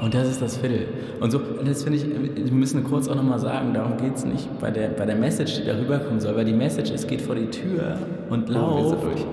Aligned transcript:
Und 0.00 0.14
das 0.14 0.28
ist 0.28 0.40
das 0.40 0.56
Viertel. 0.56 0.86
Und 1.20 1.30
so, 1.30 1.38
und 1.38 1.66
das 1.66 1.82
finde 1.82 1.98
ich, 1.98 2.06
wir 2.06 2.52
müssen 2.52 2.84
kurz 2.84 3.08
auch 3.08 3.16
nochmal 3.16 3.38
sagen, 3.38 3.74
darum 3.74 3.96
geht 3.96 4.14
es 4.16 4.24
nicht 4.24 4.48
bei 4.60 4.70
der, 4.70 4.88
bei 4.88 5.06
der 5.06 5.16
Message, 5.16 5.56
die 5.56 5.64
da 5.64 5.76
rüberkommen 5.76 6.20
soll, 6.20 6.36
weil 6.36 6.44
die 6.44 6.52
Message 6.52 6.90
ist, 6.90 7.08
geht 7.08 7.20
vor 7.20 7.34
die 7.34 7.46
Tür 7.46 7.98
und 8.30 8.48
lauf. 8.48 8.72
Oh, 8.72 8.82
wir 8.82 8.88
sind 8.90 9.02
durch. 9.02 9.26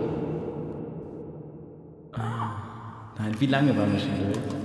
Nein, 3.18 3.32
wie 3.40 3.46
lange 3.46 3.78
waren 3.78 3.92
wir 3.92 4.00
schon 4.00 4.10
durch? 4.32 4.65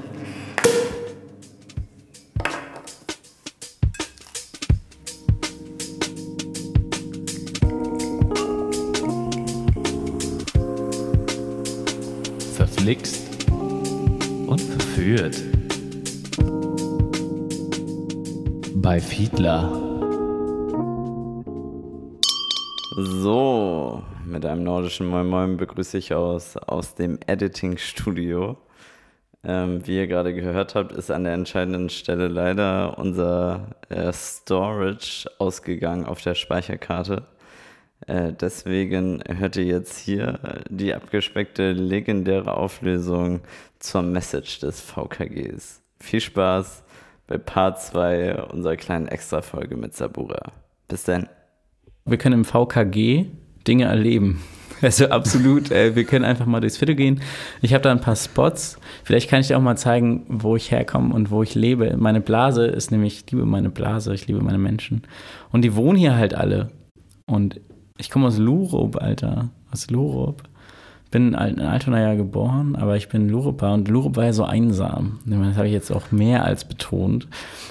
Fiedler. 19.20 19.70
So, 22.97 24.02
mit 24.24 24.47
einem 24.47 24.65
nordischen 24.65 25.09
Moin 25.09 25.27
Moin 25.27 25.56
begrüße 25.59 25.98
ich 25.98 26.15
aus, 26.15 26.56
aus 26.56 26.95
dem 26.95 27.19
Editing-Studio. 27.27 28.56
Ähm, 29.45 29.87
wie 29.87 29.98
ihr 29.98 30.06
gerade 30.06 30.33
gehört 30.33 30.75
habt, 30.75 30.92
ist 30.92 31.11
an 31.11 31.25
der 31.25 31.34
entscheidenden 31.34 31.91
Stelle 31.91 32.28
leider 32.28 32.97
unser 32.97 33.77
äh, 33.91 34.11
Storage 34.11 35.30
ausgegangen 35.39 36.06
auf 36.06 36.23
der 36.23 36.34
Speicherkarte. 36.34 37.27
Äh, 38.06 38.33
deswegen 38.33 39.23
hört 39.28 39.55
ihr 39.56 39.64
jetzt 39.64 39.98
hier 39.98 40.62
die 40.70 40.95
abgespeckte 40.95 41.73
legendäre 41.73 42.55
Auflösung 42.55 43.42
zur 43.80 44.00
Message 44.00 44.61
des 44.61 44.80
VKGs. 44.80 45.83
Viel 45.98 46.23
Spaß 46.23 46.84
bei 47.30 47.39
Part 47.39 47.80
2 47.80 48.43
unserer 48.43 48.77
kleinen 48.77 49.07
Extra-Folge 49.07 49.77
mit 49.77 49.95
Sabura. 49.95 50.50
Bis 50.89 51.05
dann. 51.05 51.28
Wir 52.05 52.19
können 52.19 52.41
im 52.41 52.45
VKG 52.45 53.27
Dinge 53.67 53.84
erleben. 53.86 54.42
Also 54.83 55.11
absolut, 55.11 55.70
äh, 55.70 55.95
wir 55.95 56.05
können 56.05 56.25
einfach 56.25 56.47
mal 56.47 56.61
durchs 56.61 56.78
Viertel 56.78 56.95
gehen. 56.95 57.20
Ich 57.61 57.75
habe 57.75 57.83
da 57.83 57.91
ein 57.91 58.01
paar 58.01 58.17
Spots. 58.17 58.78
Vielleicht 59.05 59.28
kann 59.28 59.42
ich 59.42 59.48
dir 59.48 59.58
auch 59.58 59.62
mal 59.62 59.77
zeigen, 59.77 60.25
wo 60.27 60.56
ich 60.56 60.70
herkomme 60.70 61.14
und 61.14 61.31
wo 61.31 61.42
ich 61.42 61.55
lebe. 61.55 61.98
Meine 61.98 62.23
Blase 62.23 62.64
ist 62.64 62.91
nämlich, 62.91 63.17
ich 63.19 63.31
liebe 63.31 63.45
meine 63.45 63.69
Blase, 63.69 64.14
ich 64.14 64.27
liebe 64.27 64.41
meine 64.41 64.56
Menschen. 64.56 65.03
Und 65.53 65.67
die 65.67 65.77
wohnen 65.77 65.98
hier 65.98 66.17
halt 66.17 66.33
alle. 66.33 66.70
Und 67.27 67.61
ich 67.98 68.08
komme 68.08 68.28
aus 68.28 68.39
Lurup, 68.39 68.97
Alter. 68.97 69.51
Aus 69.70 69.91
Lurup. 69.91 70.45
Bin 71.11 71.34
in 71.34 71.61
Altona 71.61 72.00
ja 72.00 72.14
geboren, 72.14 72.77
aber 72.77 72.97
ich 72.97 73.08
bin 73.08 73.28
Luruper 73.28 73.72
und 73.72 73.89
Lurup 73.89 74.14
war 74.16 74.27
ja 74.27 74.33
so 74.33 74.44
einsam. 74.44 75.19
Das 75.27 75.56
habe 75.56 75.67
ich 75.67 75.72
jetzt 75.72 75.91
auch 75.91 76.12
mehr 76.12 76.44
als 76.44 76.64
betont. 76.64 77.27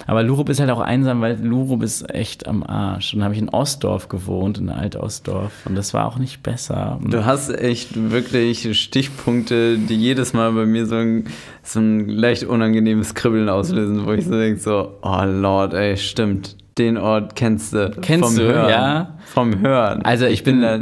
Aber 0.06 0.22
Lurup 0.22 0.50
ist 0.50 0.60
halt 0.60 0.68
auch 0.68 0.80
einsam, 0.80 1.22
weil 1.22 1.42
Lurup 1.42 1.82
ist 1.82 2.10
echt 2.14 2.46
am 2.46 2.62
Arsch. 2.62 3.14
Und 3.14 3.20
dann 3.20 3.24
habe 3.24 3.34
ich 3.34 3.40
in 3.40 3.48
Ostdorf 3.48 4.08
gewohnt, 4.10 4.58
in 4.58 4.68
Alt-Ostdorf. 4.68 5.52
Und 5.64 5.74
das 5.74 5.94
war 5.94 6.06
auch 6.06 6.18
nicht 6.18 6.42
besser. 6.42 7.00
Du 7.02 7.24
hast 7.24 7.48
echt 7.48 8.10
wirklich 8.10 8.78
Stichpunkte, 8.78 9.78
die 9.78 9.96
jedes 9.96 10.34
Mal 10.34 10.52
bei 10.52 10.66
mir 10.66 10.84
so 10.84 10.96
ein, 10.96 11.24
so 11.62 11.80
ein 11.80 12.10
leicht 12.10 12.44
unangenehmes 12.44 13.14
Kribbeln 13.14 13.48
auslösen, 13.48 14.04
wo 14.04 14.12
ich 14.12 14.26
so 14.26 14.32
denke, 14.32 14.60
so, 14.60 14.98
oh 15.00 15.24
Lord, 15.24 15.72
ey, 15.72 15.96
stimmt. 15.96 16.56
Den 16.76 16.98
Ort 16.98 17.36
kennst 17.36 17.72
du. 17.72 17.90
Kennst 18.02 18.28
vom 18.28 18.36
du, 18.36 18.52
Hören. 18.52 18.68
ja? 18.68 19.18
Vom 19.24 19.60
Hören. 19.60 20.02
Also 20.02 20.26
ich 20.26 20.44
bin 20.44 20.60
da, 20.60 20.78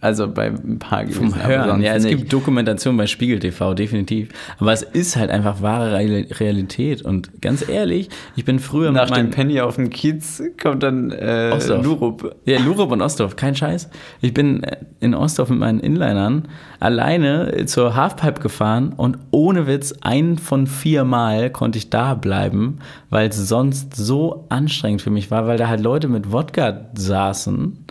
also 0.00 0.28
bei 0.28 0.46
ein 0.46 0.78
paar 0.78 1.04
gewesen, 1.04 1.30
Vom 1.30 1.46
Hören, 1.46 1.82
ja, 1.82 1.94
es 1.94 2.04
nicht. 2.04 2.16
gibt 2.16 2.32
Dokumentation 2.32 2.96
bei 2.96 3.06
Spiegel 3.06 3.38
TV, 3.38 3.74
definitiv. 3.74 4.30
Aber 4.58 4.72
es 4.72 4.82
ist 4.82 5.16
halt 5.16 5.30
einfach 5.30 5.60
wahre 5.60 5.92
Real- 5.94 6.26
Realität. 6.38 7.02
Und 7.02 7.42
ganz 7.42 7.68
ehrlich, 7.68 8.08
ich 8.34 8.44
bin 8.46 8.58
früher 8.58 8.92
Nach 8.92 9.10
mit 9.10 9.18
dem 9.18 9.30
Penny 9.30 9.60
auf 9.60 9.76
dem 9.76 9.90
Kiez 9.90 10.42
kommt 10.60 10.82
dann 10.82 11.10
äh, 11.10 11.50
Ostdorf. 11.54 11.84
Lurup. 11.84 12.36
Ja, 12.46 12.58
Lurup 12.60 12.92
und 12.92 13.02
Ostdorf, 13.02 13.36
kein 13.36 13.54
Scheiß. 13.54 13.90
Ich 14.22 14.32
bin 14.32 14.62
äh, 14.62 14.76
in 15.00 15.14
Ostdorf 15.14 15.50
mit 15.50 15.58
meinen 15.58 15.80
Inlinern 15.80 16.48
alleine 16.80 17.66
zur 17.66 17.94
Halfpipe 17.94 18.40
gefahren 18.40 18.94
und 18.96 19.18
ohne 19.30 19.66
Witz, 19.66 19.94
ein 20.00 20.38
von 20.38 20.66
vier 20.66 21.04
Mal 21.04 21.50
konnte 21.50 21.76
ich 21.78 21.90
da 21.90 22.14
bleiben, 22.14 22.78
weil 23.10 23.28
es 23.28 23.36
sonst 23.36 23.94
so 23.96 24.46
anstrengend 24.48 25.02
für 25.02 25.10
mich 25.10 25.30
war, 25.30 25.46
weil 25.46 25.58
da 25.58 25.68
halt 25.68 25.80
Leute 25.82 26.08
mit 26.08 26.32
Wodka 26.32 26.86
saßen. 26.94 27.84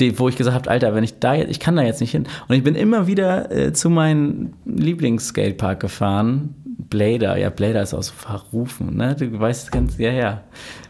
Die, 0.00 0.18
wo 0.18 0.28
ich 0.28 0.36
gesagt 0.36 0.54
habe, 0.54 0.70
Alter, 0.70 0.94
wenn 0.94 1.04
ich 1.04 1.18
da 1.18 1.34
jetzt, 1.34 1.50
ich 1.50 1.60
kann 1.60 1.76
da 1.76 1.82
jetzt 1.82 2.00
nicht 2.00 2.10
hin. 2.10 2.24
Und 2.48 2.54
ich 2.54 2.62
bin 2.62 2.74
immer 2.74 3.06
wieder 3.06 3.50
äh, 3.50 3.72
zu 3.72 3.88
meinem 3.88 4.52
Lieblingsskatepark 4.66 5.80
gefahren. 5.80 6.54
Blader, 6.88 7.36
ja, 7.36 7.50
Blader 7.50 7.82
ist 7.82 7.94
auch 7.94 8.02
so 8.02 8.12
verrufen, 8.14 8.96
ne? 8.96 9.16
Du 9.18 9.40
weißt 9.40 9.72
ganz, 9.72 9.98
ja, 9.98 10.12
ja. 10.12 10.42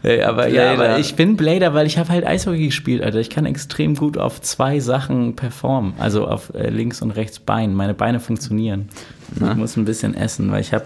Äh, 0.03 0.21
aber 0.21 0.47
ja, 0.47 0.73
aber 0.73 0.99
ich 0.99 1.15
bin 1.15 1.37
Blader, 1.37 1.73
weil 1.73 1.87
ich 1.87 1.97
habe 1.97 2.09
halt 2.09 2.25
Eishockey 2.25 2.67
gespielt, 2.67 3.01
Alter. 3.01 3.19
Ich 3.19 3.29
kann 3.29 3.45
extrem 3.45 3.95
gut 3.95 4.17
auf 4.17 4.41
zwei 4.41 4.79
Sachen 4.79 5.35
performen. 5.35 5.93
Also 5.97 6.27
auf 6.27 6.53
äh, 6.53 6.69
links 6.69 7.01
und 7.01 7.11
rechts 7.11 7.39
Bein. 7.39 7.73
Meine 7.73 7.93
Beine 7.93 8.19
funktionieren. 8.19 8.89
Ich 9.35 9.55
muss 9.55 9.75
ein 9.75 9.85
bisschen 9.85 10.13
essen, 10.13 10.51
weil 10.51 10.61
ich 10.61 10.73
habe, 10.73 10.85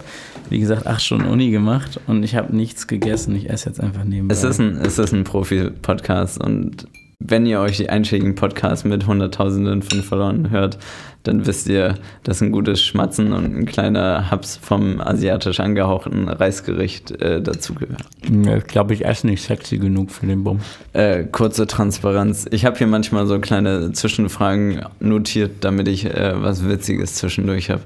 wie 0.50 0.60
gesagt, 0.60 0.88
acht 0.88 1.02
Stunden 1.02 1.28
Uni 1.28 1.52
gemacht 1.52 2.00
und 2.08 2.24
ich 2.24 2.36
habe 2.36 2.56
nichts 2.56 2.88
gegessen. 2.88 3.36
Ich 3.36 3.50
esse 3.50 3.70
jetzt 3.70 3.80
einfach 3.80 4.04
nebenbei. 4.04 4.34
Es 4.34 4.44
ist 4.44 4.60
ein, 4.60 4.78
es 4.78 4.98
ist 4.98 5.14
ein 5.14 5.24
Profi-Podcast 5.24 6.44
und 6.44 6.88
wenn 7.24 7.46
ihr 7.46 7.60
euch 7.60 7.78
die 7.78 7.90
einschlägigen 7.90 8.36
Podcasts 8.36 8.84
mit 8.84 9.08
Hunderttausenden 9.08 9.82
von 9.82 10.02
Followern 10.02 10.50
hört, 10.50 10.78
dann 11.24 11.46
wisst 11.46 11.70
ihr, 11.70 11.96
dass 12.24 12.42
ein 12.42 12.52
gutes 12.52 12.82
Schmatzen 12.82 13.34
und 13.34 13.56
ein 13.56 13.66
kleiner 13.66 14.32
Haps 14.32 14.58
vom 14.58 15.00
asiatisch 15.00 15.60
angehauchten 15.60 16.28
Reisgericht 16.28 17.12
äh, 17.22 17.42
dazugehört. 17.42 18.04
Ich 18.24 18.68
glaube, 18.68 18.94
ich 18.94 19.06
esse 19.06 19.28
nicht 19.28 19.44
sexy 19.44 19.78
genug 19.78 20.12
für 20.12 20.26
den 20.26 20.44
Bumm. 20.44 20.62
Äh, 20.94 21.26
kurze 21.26 21.68
Transparenz. 21.68 22.48
Ich 22.52 22.66
habe 22.66 22.78
hier 22.78 22.88
manchmal 22.88 23.28
so 23.28 23.40
kleine 23.40 23.92
Zwischenfragen 23.92 24.82
notiert, 25.00 25.58
damit 25.62 25.88
ich 25.88 26.06
äh, 26.06 26.34
was 26.42 26.68
Witziges 26.68 27.16
zwischendurch 27.16 27.70
habe. 27.70 27.82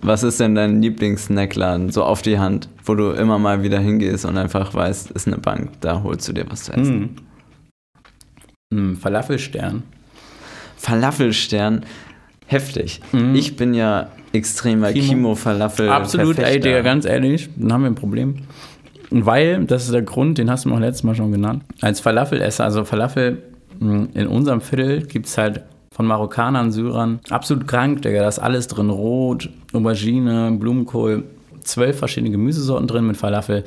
Was 0.00 0.22
ist 0.24 0.40
denn 0.40 0.54
dein 0.54 0.82
Lieblings-Snackladen, 0.82 1.90
so 1.90 2.02
auf 2.02 2.22
die 2.22 2.38
Hand, 2.38 2.68
wo 2.84 2.94
du 2.94 3.10
immer 3.10 3.38
mal 3.38 3.62
wieder 3.62 3.78
hingehst 3.78 4.24
und 4.24 4.36
einfach 4.36 4.74
weißt, 4.74 5.12
ist 5.12 5.28
eine 5.28 5.38
Bank, 5.38 5.70
da 5.80 6.02
holst 6.02 6.28
du 6.28 6.32
dir 6.32 6.46
was 6.48 6.64
zu 6.64 6.72
essen? 6.72 7.00
Mm, 7.00 7.10
Falafelstern. 9.00 9.82
Falafelstern, 10.76 11.84
heftig. 12.46 13.00
Mhm. 13.12 13.34
Ich 13.34 13.56
bin 13.56 13.74
ja 13.74 14.08
extremer 14.32 14.92
Kimo. 14.92 15.08
Kimo-Falafel. 15.08 15.88
Absolut, 15.88 16.38
ey. 16.38 16.58
Digga, 16.58 16.82
ganz 16.82 17.04
ehrlich, 17.04 17.50
dann 17.56 17.72
haben 17.72 17.82
wir 17.82 17.90
ein 17.90 17.94
Problem. 17.94 18.36
Weil, 19.10 19.64
das 19.64 19.84
ist 19.84 19.92
der 19.92 20.02
Grund, 20.02 20.38
den 20.38 20.50
hast 20.50 20.64
du 20.64 20.70
mir 20.70 20.76
auch 20.76 20.80
letztes 20.80 21.04
Mal 21.04 21.14
schon 21.14 21.32
genannt. 21.32 21.64
Als 21.80 22.00
Falafelesser, 22.00 22.64
also 22.64 22.84
Falafel 22.84 23.42
mh, 23.78 24.08
in 24.14 24.26
unserem 24.26 24.60
Viertel 24.60 25.02
gibt 25.02 25.26
es 25.26 25.36
halt 25.36 25.62
von 25.90 26.06
Marokkanern, 26.06 26.72
Syrern, 26.72 27.20
absolut 27.28 27.68
krank, 27.68 28.00
Digga, 28.02 28.22
da 28.22 28.28
ist 28.28 28.38
alles 28.38 28.68
drin. 28.68 28.88
Rot, 28.88 29.50
Aubergine, 29.74 30.56
Blumenkohl, 30.58 31.24
zwölf 31.62 31.98
verschiedene 31.98 32.30
Gemüsesorten 32.30 32.88
drin 32.88 33.06
mit 33.06 33.18
Falafel, 33.18 33.64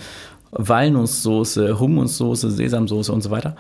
Walnusssoße, 0.52 1.80
Hummussoße, 1.80 2.50
Sesamsoße 2.50 3.12
und 3.12 3.22
so 3.22 3.30
weiter. 3.30 3.56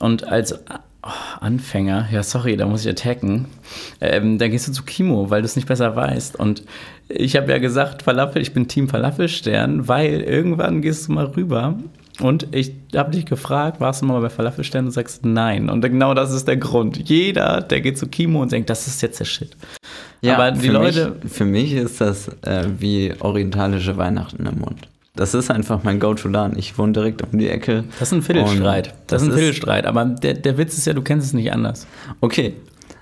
Und 0.00 0.26
als 0.26 0.58
oh, 1.02 1.40
Anfänger, 1.40 2.08
ja 2.10 2.22
sorry, 2.22 2.56
da 2.56 2.66
muss 2.66 2.84
ich 2.84 2.90
attacken, 2.90 3.46
ähm, 4.00 4.38
dann 4.38 4.50
gehst 4.50 4.68
du 4.68 4.72
zu 4.72 4.82
Kimo, 4.82 5.30
weil 5.30 5.42
du 5.42 5.46
es 5.46 5.56
nicht 5.56 5.68
besser 5.68 5.94
weißt. 5.94 6.36
Und 6.36 6.64
ich 7.08 7.36
habe 7.36 7.50
ja 7.50 7.58
gesagt, 7.58 8.02
Falafel, 8.02 8.42
ich 8.42 8.52
bin 8.52 8.68
Team 8.68 8.88
Falafelstern, 8.88 9.88
weil 9.88 10.20
irgendwann 10.20 10.82
gehst 10.82 11.08
du 11.08 11.12
mal 11.12 11.26
rüber 11.26 11.76
und 12.20 12.48
ich 12.50 12.72
habe 12.96 13.12
dich 13.12 13.26
gefragt, 13.26 13.80
warst 13.80 14.02
du 14.02 14.06
mal 14.06 14.20
bei 14.20 14.28
Falafelstern? 14.28 14.86
Du 14.86 14.90
sagst 14.90 15.24
nein. 15.24 15.70
Und 15.70 15.82
genau 15.82 16.14
das 16.14 16.32
ist 16.32 16.48
der 16.48 16.56
Grund. 16.56 17.08
Jeder, 17.08 17.60
der 17.60 17.80
geht 17.80 17.96
zu 17.96 18.08
Kimo 18.08 18.42
und 18.42 18.50
denkt, 18.50 18.70
das 18.70 18.88
ist 18.88 19.02
jetzt 19.02 19.20
der 19.20 19.24
Shit. 19.24 19.56
Ja, 20.20 20.34
Aber 20.34 20.50
die 20.50 20.66
für 20.66 20.72
Leute, 20.72 21.16
Mich, 21.22 21.32
für 21.32 21.44
mich 21.44 21.72
ist 21.72 22.00
das 22.00 22.28
äh, 22.42 22.64
wie 22.78 23.14
orientalische 23.20 23.96
Weihnachten 23.96 24.44
im 24.46 24.58
Mund. 24.58 24.88
Das 25.18 25.34
ist 25.34 25.50
einfach 25.50 25.82
mein 25.82 25.98
Go-To-Laden. 25.98 26.56
Ich 26.56 26.78
wohne 26.78 26.92
direkt 26.92 27.22
um 27.22 27.38
die 27.38 27.48
Ecke. 27.48 27.84
das 27.98 28.08
ist 28.08 28.12
ein 28.12 28.22
Viertelstreit. 28.22 28.88
Und 28.88 28.94
Das, 29.08 29.22
ist 29.22 29.28
ein 29.28 29.32
ist- 29.32 29.38
Viertelstreit. 29.38 29.84
Aber 29.86 30.04
der, 30.04 30.34
der 30.34 30.56
Witz 30.58 30.78
ist 30.78 30.86
ja, 30.86 30.92
du 30.92 31.02
kennst 31.02 31.26
es 31.26 31.32
nicht 31.32 31.52
anders. 31.52 31.86
Okay. 32.20 32.54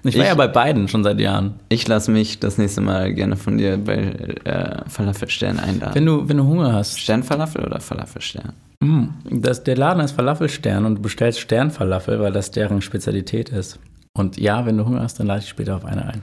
Ich 0.02 0.14
war 0.16 0.22
Ich- 0.22 0.28
ja 0.28 0.34
bei 0.34 0.46
beiden 0.48 0.88
schon 0.88 1.04
seit 1.04 1.20
Jahren. 1.20 1.54
Ich 1.68 1.86
lasse 1.88 2.10
mich 2.10 2.38
das 2.40 2.56
nächste 2.58 2.80
Mal 2.80 3.12
gerne 3.12 3.36
von 3.36 3.58
dir 3.58 3.76
bei 3.76 3.96
äh, 4.44 4.88
Falafelstern 4.88 5.58
einladen. 5.58 5.94
Wenn 5.94 6.06
du, 6.06 6.28
wenn 6.28 6.36
du 6.38 6.44
Hunger 6.44 6.72
hast, 6.72 6.98
Sternfalafel 7.00 7.64
oder 7.64 7.80
Falafelstern? 7.80 8.52
Mm, 8.80 9.06
Das, 9.30 9.62
der 9.64 9.76
Laden 9.76 10.00
heißt 10.02 10.14
Falafelstern 10.14 10.84
und 10.86 10.96
du 10.96 11.02
bestellst 11.02 11.40
Sternfalafel, 11.40 12.18
weil 12.20 12.32
das 12.32 12.50
deren 12.50 12.80
Spezialität 12.82 13.48
ist. 13.50 13.78
Und 14.14 14.38
ja, 14.38 14.64
wenn 14.64 14.78
du 14.78 14.86
Hunger 14.86 15.02
hast, 15.02 15.20
dann 15.20 15.26
lade 15.26 15.40
ich 15.42 15.48
später 15.48 15.76
auf 15.76 15.84
eine 15.84 16.06
ein. 16.06 16.22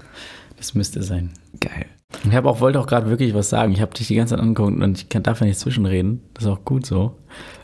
Das 0.58 0.74
müsste 0.74 1.04
sein. 1.04 1.32
Geil. 1.60 1.86
Ich 2.24 2.34
habe 2.34 2.50
auch, 2.50 2.60
wollte 2.60 2.80
auch 2.80 2.88
gerade 2.88 3.10
wirklich 3.10 3.34
was 3.34 3.50
sagen. 3.50 3.74
Ich 3.74 3.82
habe 3.82 3.94
dich 3.94 4.08
die 4.08 4.16
ganze 4.16 4.36
Zeit 4.36 4.42
angeguckt 4.42 4.82
und 4.82 4.98
ich 4.98 5.10
kann, 5.10 5.24
darf 5.24 5.40
ja 5.42 5.48
nicht 5.48 5.60
zwischenreden. 5.60 6.22
Das 6.34 6.46
ist 6.46 6.50
auch 6.50 6.64
gut 6.64 6.86
so. 6.86 7.16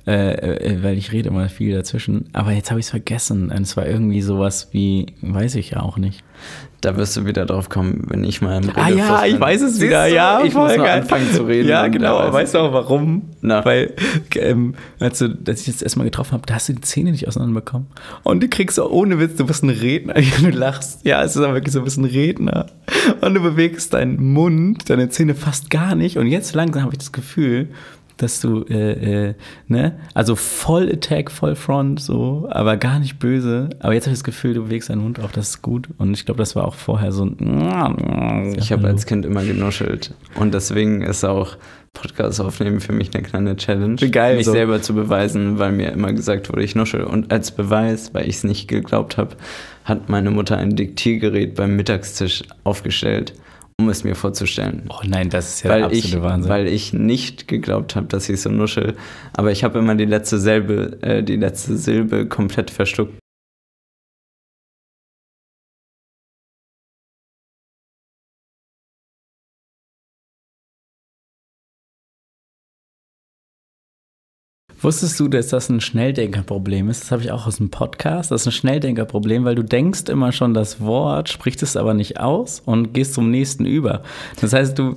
Äh, 0.09 0.56
äh, 0.73 0.83
weil 0.83 0.97
ich 0.97 1.11
rede 1.11 1.29
immer 1.29 1.50
viel 1.50 1.75
dazwischen. 1.75 2.29
Aber 2.33 2.51
jetzt 2.51 2.71
habe 2.71 2.79
ich 2.79 2.88
es 2.88 2.89
vergessen. 2.89 3.51
Und 3.51 3.61
es 3.61 3.77
war 3.77 3.85
irgendwie 3.85 4.21
sowas 4.21 4.69
wie, 4.71 5.06
weiß 5.21 5.53
ich 5.53 5.69
ja 5.71 5.81
auch 5.81 5.97
nicht. 5.97 6.23
Da 6.81 6.95
wirst 6.97 7.15
du 7.15 7.25
wieder 7.27 7.45
drauf 7.45 7.69
kommen, 7.69 8.06
wenn 8.07 8.23
ich 8.23 8.41
mal 8.41 8.63
im 8.63 8.71
Ah 8.75 8.88
ja, 8.89 9.17
Redefluss 9.19 9.23
ich 9.25 9.31
bin. 9.33 9.41
weiß 9.41 9.61
es 9.61 9.81
wieder. 9.81 10.07
du? 10.07 10.15
Ja, 10.15 10.41
ich 10.44 10.53
muss 10.56 10.75
geil. 10.75 11.01
anfangen 11.01 11.29
zu 11.31 11.44
reden. 11.44 11.67
Ja, 11.69 11.88
genau. 11.89 12.17
Aber 12.17 12.33
weißt 12.33 12.56
du 12.56 12.59
auch 12.59 12.73
warum? 12.73 13.23
Na. 13.41 13.63
Weil, 13.65 13.94
ähm, 14.35 14.73
als, 15.00 15.19
du, 15.19 15.38
als 15.45 15.67
ich 15.67 15.73
das 15.73 15.81
erstmal 15.83 16.06
getroffen 16.06 16.31
habe, 16.31 16.45
da 16.47 16.56
hast 16.56 16.69
du 16.69 16.73
die 16.73 16.81
Zähne 16.81 17.11
nicht 17.11 17.27
auseinanderbekommen. 17.27 17.88
Und 18.23 18.41
du 18.41 18.47
kriegst 18.47 18.77
so 18.77 18.89
ohne 18.89 19.19
Witz, 19.19 19.35
du 19.35 19.45
bist 19.45 19.61
ein 19.63 19.69
Redner. 19.69 20.15
Du 20.41 20.50
lachst. 20.50 21.06
Ja, 21.06 21.21
es 21.23 21.35
ist 21.35 21.44
aber 21.44 21.53
wirklich 21.53 21.73
so, 21.73 21.79
du 21.79 21.85
bist 21.85 21.97
ein 21.97 22.06
Redner. 22.06 22.65
Und 23.21 23.33
du 23.35 23.41
bewegst 23.41 23.94
deinen 23.94 24.33
Mund, 24.33 24.89
deine 24.89 25.09
Zähne 25.09 25.35
fast 25.35 25.69
gar 25.69 25.94
nicht. 25.94 26.17
Und 26.17 26.25
jetzt 26.27 26.56
langsam 26.56 26.81
habe 26.83 26.94
ich 26.94 27.00
das 27.00 27.11
Gefühl, 27.11 27.67
dass 28.21 28.42
du, 28.42 28.63
äh, 28.69 29.30
äh, 29.30 29.33
ne, 29.68 29.98
also 30.13 30.36
voll 30.36 30.92
Attack, 30.92 31.31
voll 31.31 31.56
Front, 31.56 32.01
so, 32.01 32.48
aber 32.51 32.77
gar 32.77 33.00
nicht 33.00 33.18
böse. 33.18 33.69
Aber 33.80 33.94
jetzt 33.94 34.06
habe 34.06 34.13
ich 34.13 34.19
das 34.19 34.24
Gefühl, 34.24 34.54
du 34.54 34.63
bewegst 34.66 34.89
deinen 34.89 35.01
Mund 35.01 35.19
auch, 35.19 35.31
das 35.31 35.50
ist 35.50 35.62
gut. 35.62 35.88
Und 35.98 36.13
ich 36.13 36.25
glaube, 36.25 36.38
das 36.38 36.56
war 36.56 36.66
auch 36.66 36.75
vorher 36.75 37.12
so 37.12 37.25
ein. 37.25 38.56
Ich 38.57 38.71
habe 38.71 38.88
als 38.88 39.06
Kind 39.06 39.25
immer 39.25 39.44
genuschelt. 39.44 40.13
Und 40.36 40.54
deswegen 40.54 41.01
ist 41.01 41.24
auch 41.24 41.56
Podcast 41.94 42.39
aufnehmen 42.39 42.81
für 42.81 42.94
mich 42.94 43.13
eine 43.13 43.24
kleine 43.24 43.56
Challenge. 43.56 43.95
Geil, 43.95 44.38
Mich 44.38 44.45
so. 44.45 44.51
selber 44.51 44.81
zu 44.81 44.94
beweisen, 44.94 45.57
weil 45.57 45.71
mir 45.71 45.92
immer 45.92 46.13
gesagt 46.13 46.50
wurde, 46.50 46.63
ich 46.63 46.75
nuschel. 46.75 47.04
Und 47.04 47.31
als 47.31 47.51
Beweis, 47.51 48.13
weil 48.13 48.27
ich 48.27 48.36
es 48.36 48.44
nicht 48.44 48.68
geglaubt 48.68 49.18
habe, 49.18 49.36
hat 49.86 50.10
meine 50.10 50.30
Mutter 50.30 50.57
ein 50.57 50.75
Diktiergerät 50.75 51.56
beim 51.56 51.75
Mittagstisch 51.75 52.44
aufgestellt, 52.63 53.33
um 53.79 53.89
es 53.89 54.03
mir 54.03 54.15
vorzustellen. 54.15 54.83
Oh 54.89 55.01
nein, 55.05 55.29
das 55.29 55.55
ist 55.55 55.63
ja 55.63 55.69
der 55.69 55.77
weil, 55.77 55.83
absolute 55.85 56.17
ich, 56.17 56.21
Wahnsinn. 56.21 56.49
weil 56.49 56.67
ich 56.67 56.93
nicht 56.93 57.47
geglaubt 57.47 57.95
habe, 57.95 58.07
dass 58.07 58.27
ich 58.27 58.41
so 58.41 58.49
nuschel. 58.49 58.95
Aber 59.33 59.51
ich 59.51 59.63
habe 59.63 59.79
immer 59.79 59.95
die 59.95 60.05
letzte 60.05 60.37
Silbe, 60.37 60.97
äh, 61.01 61.23
die 61.23 61.37
letzte 61.37 61.77
Silbe 61.77 62.27
komplett 62.27 62.69
verschluckt. 62.69 63.13
Wusstest 74.81 75.19
du, 75.19 75.27
dass 75.27 75.47
das 75.47 75.67
ein 75.67 75.81
Schnelldenkerproblem 75.81 76.89
ist? 76.89 77.03
Das 77.03 77.11
habe 77.11 77.21
ich 77.21 77.31
auch 77.31 77.47
aus 77.47 77.57
dem 77.57 77.69
Podcast. 77.69 78.31
Das 78.31 78.41
ist 78.41 78.47
ein 78.47 78.51
Schnelldenkerproblem, 78.53 79.43
weil 79.43 79.55
du 79.55 79.63
denkst 79.63 80.03
immer 80.07 80.31
schon 80.31 80.53
das 80.53 80.79
Wort, 80.79 81.27
sprichst 81.27 81.63
es 81.63 81.75
aber 81.75 81.93
nicht 81.93 82.19
aus 82.19 82.61
und 82.63 82.93
gehst 82.93 83.13
zum 83.13 83.29
nächsten 83.29 83.65
über. 83.65 84.03
Das 84.39 84.53
heißt, 84.53 84.79
du. 84.79 84.95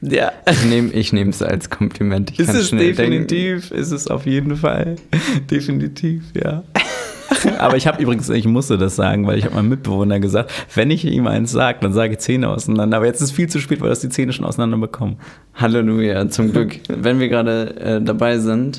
Ja. 0.00 0.32
Ich 0.50 0.64
nehme 0.64 0.90
ich 0.92 1.12
es 1.12 1.42
als 1.42 1.68
Kompliment. 1.68 2.30
Ich 2.30 2.38
Ist 2.38 2.46
kann 2.46 2.56
es 2.56 2.68
schnell 2.68 2.94
denken. 2.94 3.26
definitiv, 3.26 3.70
ist 3.72 3.90
es 3.90 4.06
auf 4.08 4.24
jeden 4.24 4.56
Fall. 4.56 4.96
Definitiv, 5.50 6.22
ja. 6.32 6.62
Aber 7.58 7.76
ich 7.76 7.86
habe 7.86 8.02
übrigens, 8.02 8.30
ich 8.30 8.46
musste 8.46 8.78
das 8.78 8.96
sagen, 8.96 9.26
weil 9.26 9.38
ich 9.38 9.44
habe 9.44 9.54
meinem 9.54 9.68
Mitbewohner 9.68 10.18
gesagt, 10.18 10.50
wenn 10.74 10.90
ich 10.90 11.04
ihm 11.04 11.26
eins 11.26 11.52
sage, 11.52 11.80
dann 11.82 11.92
sage 11.92 12.14
ich 12.14 12.20
Zähne 12.20 12.48
auseinander. 12.48 12.96
Aber 12.96 13.06
jetzt 13.06 13.20
ist 13.20 13.32
viel 13.32 13.48
zu 13.48 13.60
spät, 13.60 13.82
weil 13.82 13.90
das 13.90 14.00
die 14.00 14.08
Zähne 14.08 14.32
schon 14.32 14.46
auseinander 14.46 14.78
bekommen. 14.78 15.18
Halleluja, 15.54 16.30
zum 16.30 16.52
Glück. 16.52 16.80
Wenn 16.88 17.20
wir 17.20 17.28
gerade 17.28 17.76
äh, 17.76 18.00
dabei 18.02 18.38
sind, 18.38 18.78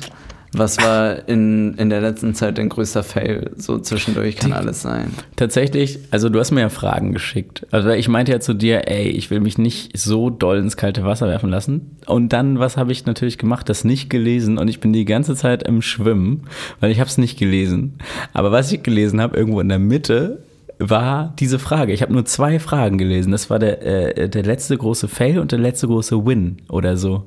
was 0.54 0.76
war 0.78 1.28
in, 1.28 1.74
in 1.74 1.88
der 1.88 2.00
letzten 2.00 2.34
Zeit 2.34 2.58
dein 2.58 2.68
größter 2.68 3.02
Fail? 3.02 3.50
So 3.56 3.78
zwischendurch 3.78 4.36
kann 4.36 4.52
alles 4.52 4.82
sein. 4.82 5.12
Tatsächlich, 5.36 5.98
also 6.10 6.28
du 6.28 6.38
hast 6.38 6.50
mir 6.50 6.60
ja 6.60 6.68
Fragen 6.68 7.12
geschickt. 7.12 7.66
Also 7.70 7.90
ich 7.90 8.08
meinte 8.08 8.32
ja 8.32 8.40
zu 8.40 8.52
dir, 8.54 8.88
ey, 8.88 9.08
ich 9.08 9.30
will 9.30 9.40
mich 9.40 9.56
nicht 9.56 9.96
so 9.96 10.28
doll 10.28 10.58
ins 10.58 10.76
kalte 10.76 11.04
Wasser 11.04 11.26
werfen 11.26 11.48
lassen. 11.48 11.96
Und 12.06 12.32
dann, 12.32 12.58
was 12.58 12.76
habe 12.76 12.92
ich 12.92 13.06
natürlich 13.06 13.38
gemacht? 13.38 13.68
Das 13.68 13.84
nicht 13.84 14.10
gelesen 14.10 14.58
und 14.58 14.68
ich 14.68 14.80
bin 14.80 14.92
die 14.92 15.06
ganze 15.06 15.34
Zeit 15.34 15.62
im 15.62 15.80
Schwimmen, 15.80 16.42
weil 16.80 16.90
ich 16.90 17.00
habe 17.00 17.08
es 17.08 17.18
nicht 17.18 17.38
gelesen. 17.38 17.98
Aber 18.34 18.52
was 18.52 18.70
ich 18.72 18.82
gelesen 18.82 19.20
habe, 19.20 19.36
irgendwo 19.36 19.60
in 19.60 19.68
der 19.68 19.78
Mitte, 19.78 20.42
war 20.78 21.34
diese 21.38 21.58
Frage. 21.58 21.92
Ich 21.92 22.02
habe 22.02 22.12
nur 22.12 22.24
zwei 22.24 22.58
Fragen 22.58 22.98
gelesen. 22.98 23.30
Das 23.30 23.50
war 23.50 23.58
der, 23.58 24.18
äh, 24.18 24.28
der 24.28 24.42
letzte 24.42 24.76
große 24.76 25.08
Fail 25.08 25.38
und 25.38 25.52
der 25.52 25.58
letzte 25.58 25.86
große 25.86 26.26
Win 26.26 26.58
oder 26.68 26.96
so. 26.96 27.26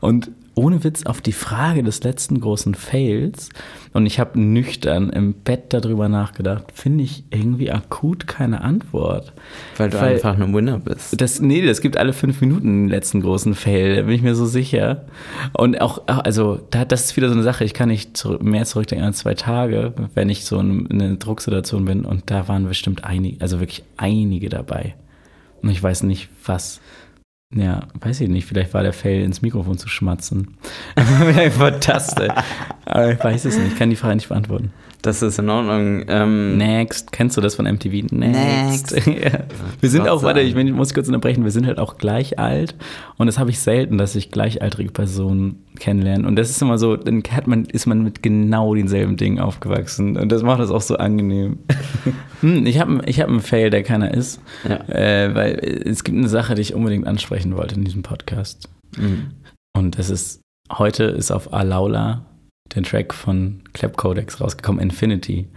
Und 0.00 0.30
ohne 0.58 0.82
Witz 0.82 1.06
auf 1.06 1.20
die 1.20 1.32
Frage 1.32 1.84
des 1.84 2.02
letzten 2.02 2.40
großen 2.40 2.74
Fails 2.74 3.48
und 3.92 4.06
ich 4.06 4.18
habe 4.18 4.40
nüchtern 4.40 5.10
im 5.10 5.32
Bett 5.32 5.72
darüber 5.72 6.08
nachgedacht, 6.08 6.64
finde 6.74 7.04
ich 7.04 7.22
irgendwie 7.30 7.70
akut 7.70 8.26
keine 8.26 8.62
Antwort. 8.62 9.32
Weil 9.76 9.90
du 9.90 10.00
Weil- 10.00 10.14
einfach 10.14 10.36
ein 10.36 10.52
Winner 10.52 10.78
bist. 10.80 11.20
Das, 11.20 11.40
nee, 11.40 11.64
das 11.64 11.80
gibt 11.80 11.96
alle 11.96 12.12
fünf 12.12 12.40
Minuten 12.40 12.86
den 12.86 12.88
letzten 12.88 13.20
großen 13.20 13.54
Fail, 13.54 13.94
da 13.96 14.02
bin 14.02 14.14
ich 14.14 14.22
mir 14.22 14.34
so 14.34 14.46
sicher. 14.46 15.06
Und 15.52 15.80
auch, 15.80 16.02
also, 16.08 16.58
da, 16.70 16.84
das 16.84 17.04
ist 17.04 17.16
wieder 17.16 17.28
so 17.28 17.34
eine 17.34 17.44
Sache, 17.44 17.64
ich 17.64 17.72
kann 17.72 17.88
nicht 17.88 18.26
mehr 18.40 18.64
zurückdenken 18.64 19.06
als 19.06 19.18
zwei 19.18 19.34
Tage, 19.34 19.94
wenn 20.14 20.28
ich 20.28 20.44
so 20.44 20.58
in, 20.58 20.86
in 20.86 21.00
einer 21.00 21.16
Drucksituation 21.16 21.84
bin. 21.84 22.04
Und 22.04 22.30
da 22.32 22.48
waren 22.48 22.66
bestimmt 22.66 23.04
einige, 23.04 23.40
also 23.40 23.60
wirklich 23.60 23.84
einige 23.96 24.48
dabei. 24.48 24.96
Und 25.62 25.70
ich 25.70 25.80
weiß 25.80 26.02
nicht, 26.02 26.28
was. 26.44 26.80
Ja, 27.54 27.88
weiß 27.98 28.20
ich 28.20 28.28
nicht, 28.28 28.46
vielleicht 28.46 28.74
war 28.74 28.82
der 28.82 28.92
Fail 28.92 29.22
ins 29.22 29.40
Mikrofon 29.40 29.78
zu 29.78 29.88
schmatzen. 29.88 30.58
vielleicht 30.96 31.58
war 31.58 31.70
das. 31.70 32.14
Aber 32.84 33.12
ich 33.12 33.24
weiß 33.24 33.46
es 33.46 33.56
nicht, 33.56 33.72
ich 33.72 33.78
kann 33.78 33.88
die 33.88 33.96
Frage 33.96 34.16
nicht 34.16 34.28
beantworten. 34.28 34.72
Das 35.02 35.22
ist 35.22 35.38
in 35.38 35.48
Ordnung. 35.48 36.04
Ähm, 36.08 36.56
Next. 36.56 37.12
Kennst 37.12 37.36
du 37.36 37.40
das 37.40 37.54
von 37.54 37.66
MTV? 37.66 38.12
Next. 38.12 38.92
Next. 38.92 39.06
ja. 39.06 39.40
Wir 39.80 39.90
sind 39.90 40.02
Gott 40.02 40.10
auch, 40.10 40.22
warte, 40.24 40.40
ich 40.40 40.54
muss 40.72 40.92
kurz 40.92 41.06
unterbrechen, 41.06 41.44
wir 41.44 41.52
sind 41.52 41.66
halt 41.66 41.78
auch 41.78 41.98
gleich 41.98 42.38
alt. 42.38 42.74
Und 43.16 43.28
das 43.28 43.38
habe 43.38 43.50
ich 43.50 43.60
selten, 43.60 43.96
dass 43.96 44.16
ich 44.16 44.30
gleichaltrige 44.30 44.90
Personen 44.90 45.64
kennenlerne. 45.78 46.26
Und 46.26 46.36
das 46.36 46.50
ist 46.50 46.60
immer 46.62 46.78
so, 46.78 46.96
dann 46.96 47.22
hat 47.30 47.46
man, 47.46 47.64
ist 47.66 47.86
man 47.86 48.02
mit 48.02 48.22
genau 48.22 48.74
denselben 48.74 49.16
Dingen 49.16 49.38
aufgewachsen. 49.38 50.16
Und 50.16 50.32
das 50.32 50.42
macht 50.42 50.60
das 50.60 50.70
auch 50.70 50.82
so 50.82 50.96
angenehm. 50.96 51.60
hm, 52.40 52.66
ich 52.66 52.80
habe 52.80 53.00
ich 53.06 53.20
hab 53.20 53.28
einen 53.28 53.40
Fail, 53.40 53.70
der 53.70 53.84
keiner 53.84 54.12
ist. 54.12 54.40
Ja. 54.68 54.88
Äh, 54.88 55.34
weil 55.34 55.54
es 55.84 56.02
gibt 56.02 56.18
eine 56.18 56.28
Sache, 56.28 56.56
die 56.56 56.62
ich 56.62 56.74
unbedingt 56.74 57.06
ansprechen 57.06 57.56
wollte 57.56 57.76
in 57.76 57.84
diesem 57.84 58.02
Podcast. 58.02 58.68
Mhm. 58.96 59.28
Und 59.76 59.96
das 59.96 60.10
ist, 60.10 60.40
heute 60.72 61.04
ist 61.04 61.30
auf 61.30 61.52
Alaula 61.52 62.24
der 62.74 62.82
Track 62.82 63.14
von 63.14 63.62
Clap 63.72 63.96
Codex 63.96 64.40
rausgekommen, 64.40 64.80
Infinity. 64.80 65.48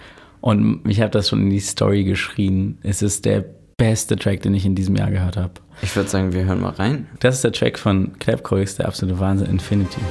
Und 0.41 0.81
ich 0.87 1.01
habe 1.01 1.11
das 1.11 1.29
schon 1.29 1.41
in 1.41 1.49
die 1.49 1.59
Story 1.59 2.03
geschrien. 2.03 2.77
Es 2.83 3.01
ist 3.01 3.25
der 3.25 3.45
beste 3.77 4.15
Track, 4.15 4.41
den 4.41 4.53
ich 4.53 4.65
in 4.65 4.75
diesem 4.75 4.95
Jahr 4.95 5.11
gehört 5.11 5.37
habe. 5.37 5.53
Ich 5.81 5.95
würde 5.95 6.09
sagen, 6.09 6.33
wir 6.33 6.45
hören 6.45 6.61
mal 6.61 6.69
rein. 6.69 7.07
Das 7.19 7.35
ist 7.35 7.43
der 7.43 7.51
Track 7.51 7.79
von 7.79 8.17
Clap 8.19 8.43
Codex, 8.43 8.75
der 8.75 8.87
absolute 8.87 9.19
Wahnsinn, 9.19 9.47
Infinity. 9.47 10.01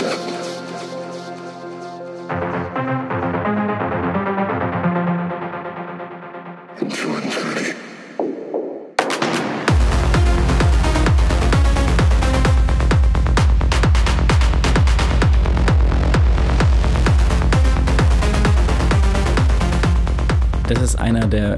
Das 0.00 0.47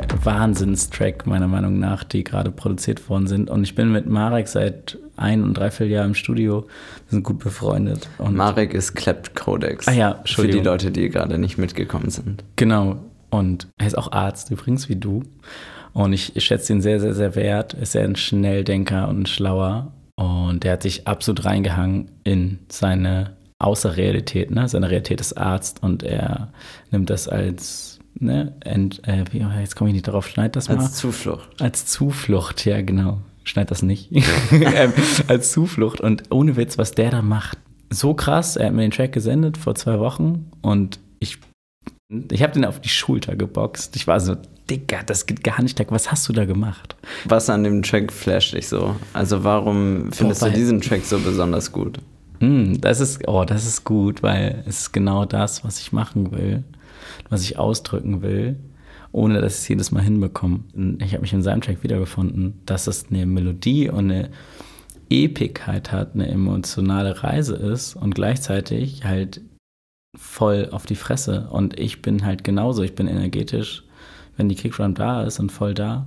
der 0.07 0.25
Wahnsinnstrack, 0.25 1.27
meiner 1.27 1.49
Meinung 1.49 1.79
nach, 1.79 2.05
die 2.05 2.25
gerade 2.25 2.51
produziert 2.51 3.09
worden 3.09 3.27
sind. 3.27 3.51
Und 3.51 3.63
ich 3.65 3.75
bin 3.75 3.93
mit 3.93 4.07
Marek 4.07 4.49
seit 4.49 4.99
ein 5.17 5.43
und 5.43 5.55
dreiviertel 5.55 5.93
Jahr 5.93 6.05
im 6.05 6.15
Studio. 6.15 6.63
Wir 6.63 7.11
sind 7.11 7.23
gut 7.23 7.39
befreundet. 7.39 8.09
Und 8.19 8.37
Marek 8.37 8.75
ist 8.75 8.95
Clapped 8.95 9.35
Codex. 9.35 9.87
Ah 9.89 9.93
ja, 9.93 10.23
Für 10.25 10.49
die. 10.49 10.61
Leute, 10.61 10.91
die 10.91 11.09
gerade 11.09 11.39
nicht 11.39 11.59
mitgekommen 11.59 12.11
sind. 12.11 12.45
Genau. 12.57 12.97
Und 13.31 13.69
er 13.79 13.87
ist 13.87 13.97
auch 13.97 14.13
Arzt 14.13 14.51
übrigens, 14.51 14.89
wie 14.89 14.97
du. 14.97 15.23
Und 15.93 16.13
ich 16.13 16.33
schätze 16.37 16.73
ihn 16.73 16.81
sehr, 16.81 17.01
sehr, 17.01 17.15
sehr 17.15 17.35
wert. 17.35 17.75
Ist 17.75 17.95
ja 17.95 18.03
ein 18.03 18.17
Schnelldenker 18.17 19.09
und 19.09 19.21
ein 19.21 19.27
Schlauer. 19.27 19.93
Und 20.17 20.65
der 20.65 20.73
hat 20.73 20.83
sich 20.83 21.07
absolut 21.07 21.45
reingehangen 21.45 22.11
in 22.25 22.59
seine 22.69 23.37
Außerrealität. 23.59 24.51
Ne? 24.51 24.69
Seine 24.69 24.91
Realität 24.91 25.21
ist 25.21 25.35
Arzt 25.35 25.83
und 25.83 26.03
er 26.03 26.53
nimmt 26.91 27.11
das 27.11 27.29
als, 27.29 28.00
ne, 28.21 28.55
ent, 28.61 29.07
äh, 29.09 29.25
wie, 29.33 29.39
jetzt 29.39 29.77
komme 29.77 29.91
ich 29.91 29.95
nicht 29.95 30.09
darauf, 30.09 30.29
schneid 30.29 30.57
das 30.57 30.69
mal. 30.69 30.79
Als 30.79 30.95
Zuflucht. 30.95 31.61
Als 31.61 31.87
Zuflucht, 31.87 32.65
ja, 32.65 32.81
genau. 32.83 33.19
Schneid 33.45 33.71
das 33.71 33.83
nicht. 33.83 34.11
ähm, 34.53 34.93
als 35.29 35.51
Zuflucht. 35.53 36.01
Und 36.01 36.25
ohne 36.31 36.57
Witz, 36.57 36.79
was 36.79 36.93
der 36.93 37.11
da 37.11 37.23
macht. 37.23 37.59
So 37.91 38.15
krass. 38.15 38.57
Er 38.57 38.67
hat 38.67 38.75
mir 38.75 38.83
den 38.83 38.91
Track 38.91 39.13
gesendet 39.13 39.57
vor 39.57 39.75
zwei 39.75 39.99
Wochen 39.99 40.51
und 40.63 41.01
ich 41.19 41.39
Ich 42.31 42.43
habe 42.43 42.53
den 42.53 42.65
auf 42.65 42.81
die 42.81 42.89
Schulter 42.89 43.35
geboxt. 43.35 43.97
Ich 43.97 44.07
war 44.07 44.21
so, 44.21 44.37
Digga, 44.69 45.03
das 45.05 45.27
geht 45.27 45.43
gar 45.43 45.61
nicht. 45.63 45.85
Was 45.91 46.13
hast 46.13 46.29
du 46.29 46.33
da 46.33 46.45
gemacht? 46.45 46.95
Was 47.25 47.51
an 47.51 47.65
dem 47.65 47.83
Track 47.83 48.13
flasht 48.13 48.55
dich 48.55 48.69
so? 48.69 48.95
Also 49.13 49.43
warum 49.43 50.13
findest 50.13 50.43
Boah, 50.43 50.51
du 50.51 50.55
diesen 50.55 50.81
Track 50.81 51.05
so 51.05 51.19
besonders 51.19 51.73
gut? 51.73 51.99
Hm, 52.39 52.81
das 52.81 53.01
ist, 53.01 53.27
oh, 53.27 53.45
das 53.45 53.67
ist 53.67 53.85
gut, 53.85 54.23
weil 54.23 54.63
es 54.67 54.83
ist 54.83 54.93
genau 54.93 55.25
das, 55.25 55.65
was 55.65 55.81
ich 55.81 55.93
machen 55.93 56.31
will, 56.33 56.63
was 57.29 57.43
ich 57.43 57.59
ausdrücken 57.59 58.23
will, 58.23 58.57
ohne 59.13 59.41
dass 59.41 59.55
ich 59.55 59.61
es 59.61 59.69
jedes 59.69 59.91
Mal 59.91 60.03
hinbekomme. 60.03 60.61
Ich 60.99 61.13
habe 61.13 61.23
mich 61.23 61.33
in 61.33 61.43
seinem 61.43 61.61
Track 61.61 61.83
wiedergefunden, 61.83 62.61
dass 62.67 62.87
es 62.87 63.07
eine 63.11 63.27
Melodie 63.27 63.89
und 63.89 64.11
eine 64.11 64.31
Epikheit 65.11 65.91
hat, 65.91 66.15
eine 66.15 66.29
emotionale 66.29 67.23
Reise 67.23 67.57
ist 67.57 67.97
und 67.97 68.15
gleichzeitig 68.15 69.05
halt 69.05 69.41
voll 70.17 70.69
auf 70.71 70.87
die 70.87 70.97
Fresse. 70.97 71.49
Und 71.51 71.79
ich 71.79 72.03
bin 72.03 72.25
halt 72.25 72.45
genauso, 72.45 72.83
ich 72.83 72.95
bin 72.95 73.09
energetisch, 73.09 73.85
wenn 74.37 74.49
die 74.49 74.55
Kickdrum 74.55 74.95
da 74.95 75.25
ist 75.25 75.41
und 75.41 75.51
voll 75.51 75.75
da. 75.75 76.07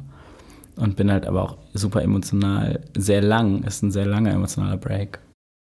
Und 0.76 0.96
bin 0.96 1.12
halt 1.12 1.28
aber 1.28 1.44
auch 1.44 1.58
super 1.74 2.02
emotional, 2.02 2.82
sehr 2.98 3.22
lang, 3.22 3.64
ist 3.64 3.84
ein 3.84 3.92
sehr 3.92 4.08
langer 4.08 4.32
emotionaler 4.32 4.78
Break. 4.78 5.20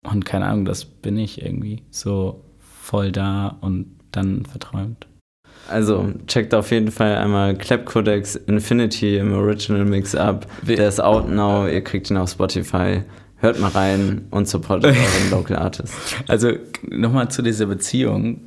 Und 0.06 0.26
keine 0.26 0.46
Ahnung, 0.46 0.66
das 0.66 0.84
bin 0.84 1.18
ich 1.18 1.42
irgendwie 1.42 1.84
so 1.90 2.44
voll 2.60 3.12
da 3.12 3.48
und 3.62 3.98
dann 4.12 4.46
verträumt. 4.46 5.08
Also 5.68 6.14
checkt 6.28 6.54
auf 6.54 6.72
jeden 6.72 6.92
Fall 6.92 7.16
einmal 7.16 7.56
Clap 7.56 7.86
Codex 7.86 8.36
Infinity 8.36 9.18
im 9.18 9.34
Original 9.34 9.86
Mix 9.86 10.16
ab. 10.16 10.48
Der 10.68 10.88
ist 10.88 11.00
out 11.00 11.30
now, 11.30 11.68
ihr 11.68 11.84
kriegt 11.84 12.10
ihn 12.10 12.18
auf 12.18 12.32
Spotify. 12.32 13.04
Hört 13.38 13.60
mal 13.60 13.70
rein 13.70 14.26
und 14.32 14.48
supportet 14.48 14.96
euren 14.96 15.32
Local 15.32 15.58
Artist. 15.58 15.94
Also 16.28 16.54
nochmal 16.90 17.30
zu 17.30 17.42
dieser 17.42 17.68
Beziehung. 17.68 18.42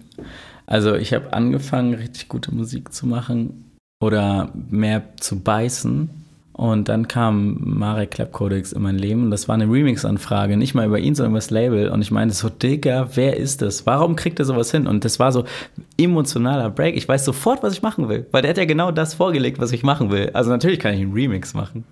Also 0.66 0.94
ich 0.94 1.12
habe 1.12 1.32
angefangen, 1.32 1.94
richtig 1.94 2.28
gute 2.28 2.54
Musik 2.54 2.92
zu 2.92 3.06
machen 3.06 3.72
oder 4.00 4.52
mehr 4.70 5.02
zu 5.18 5.40
beißen. 5.40 6.10
Und 6.54 6.90
dann 6.90 7.08
kam 7.08 7.56
Marek 7.60 8.10
Clap 8.10 8.30
Codex 8.30 8.72
in 8.72 8.82
mein 8.82 8.98
Leben 8.98 9.24
und 9.24 9.30
das 9.30 9.48
war 9.48 9.54
eine 9.54 9.64
Remix-Anfrage, 9.64 10.58
nicht 10.58 10.74
mal 10.74 10.86
über 10.86 10.98
ihn, 10.98 11.14
sondern 11.14 11.32
über 11.32 11.38
das 11.38 11.50
Label. 11.50 11.88
Und 11.88 12.02
ich 12.02 12.10
meinte 12.10 12.34
so, 12.34 12.50
Digga, 12.50 13.08
wer 13.14 13.38
ist 13.38 13.62
das? 13.62 13.86
Warum 13.86 14.16
kriegt 14.16 14.38
er 14.38 14.44
sowas 14.44 14.70
hin? 14.70 14.86
Und 14.86 15.06
das 15.06 15.18
war 15.18 15.32
so 15.32 15.44
emotionaler 15.96 16.68
Break. 16.68 16.94
Ich 16.96 17.08
weiß 17.08 17.24
sofort, 17.24 17.62
was 17.62 17.72
ich 17.72 17.80
machen 17.80 18.10
will, 18.10 18.26
weil 18.32 18.42
der 18.42 18.50
hat 18.50 18.58
ja 18.58 18.66
genau 18.66 18.90
das 18.90 19.14
vorgelegt, 19.14 19.60
was 19.60 19.72
ich 19.72 19.82
machen 19.82 20.10
will. 20.10 20.30
Also 20.34 20.50
natürlich 20.50 20.78
kann 20.78 20.92
ich 20.92 21.00
einen 21.00 21.14
Remix 21.14 21.54
machen. 21.54 21.84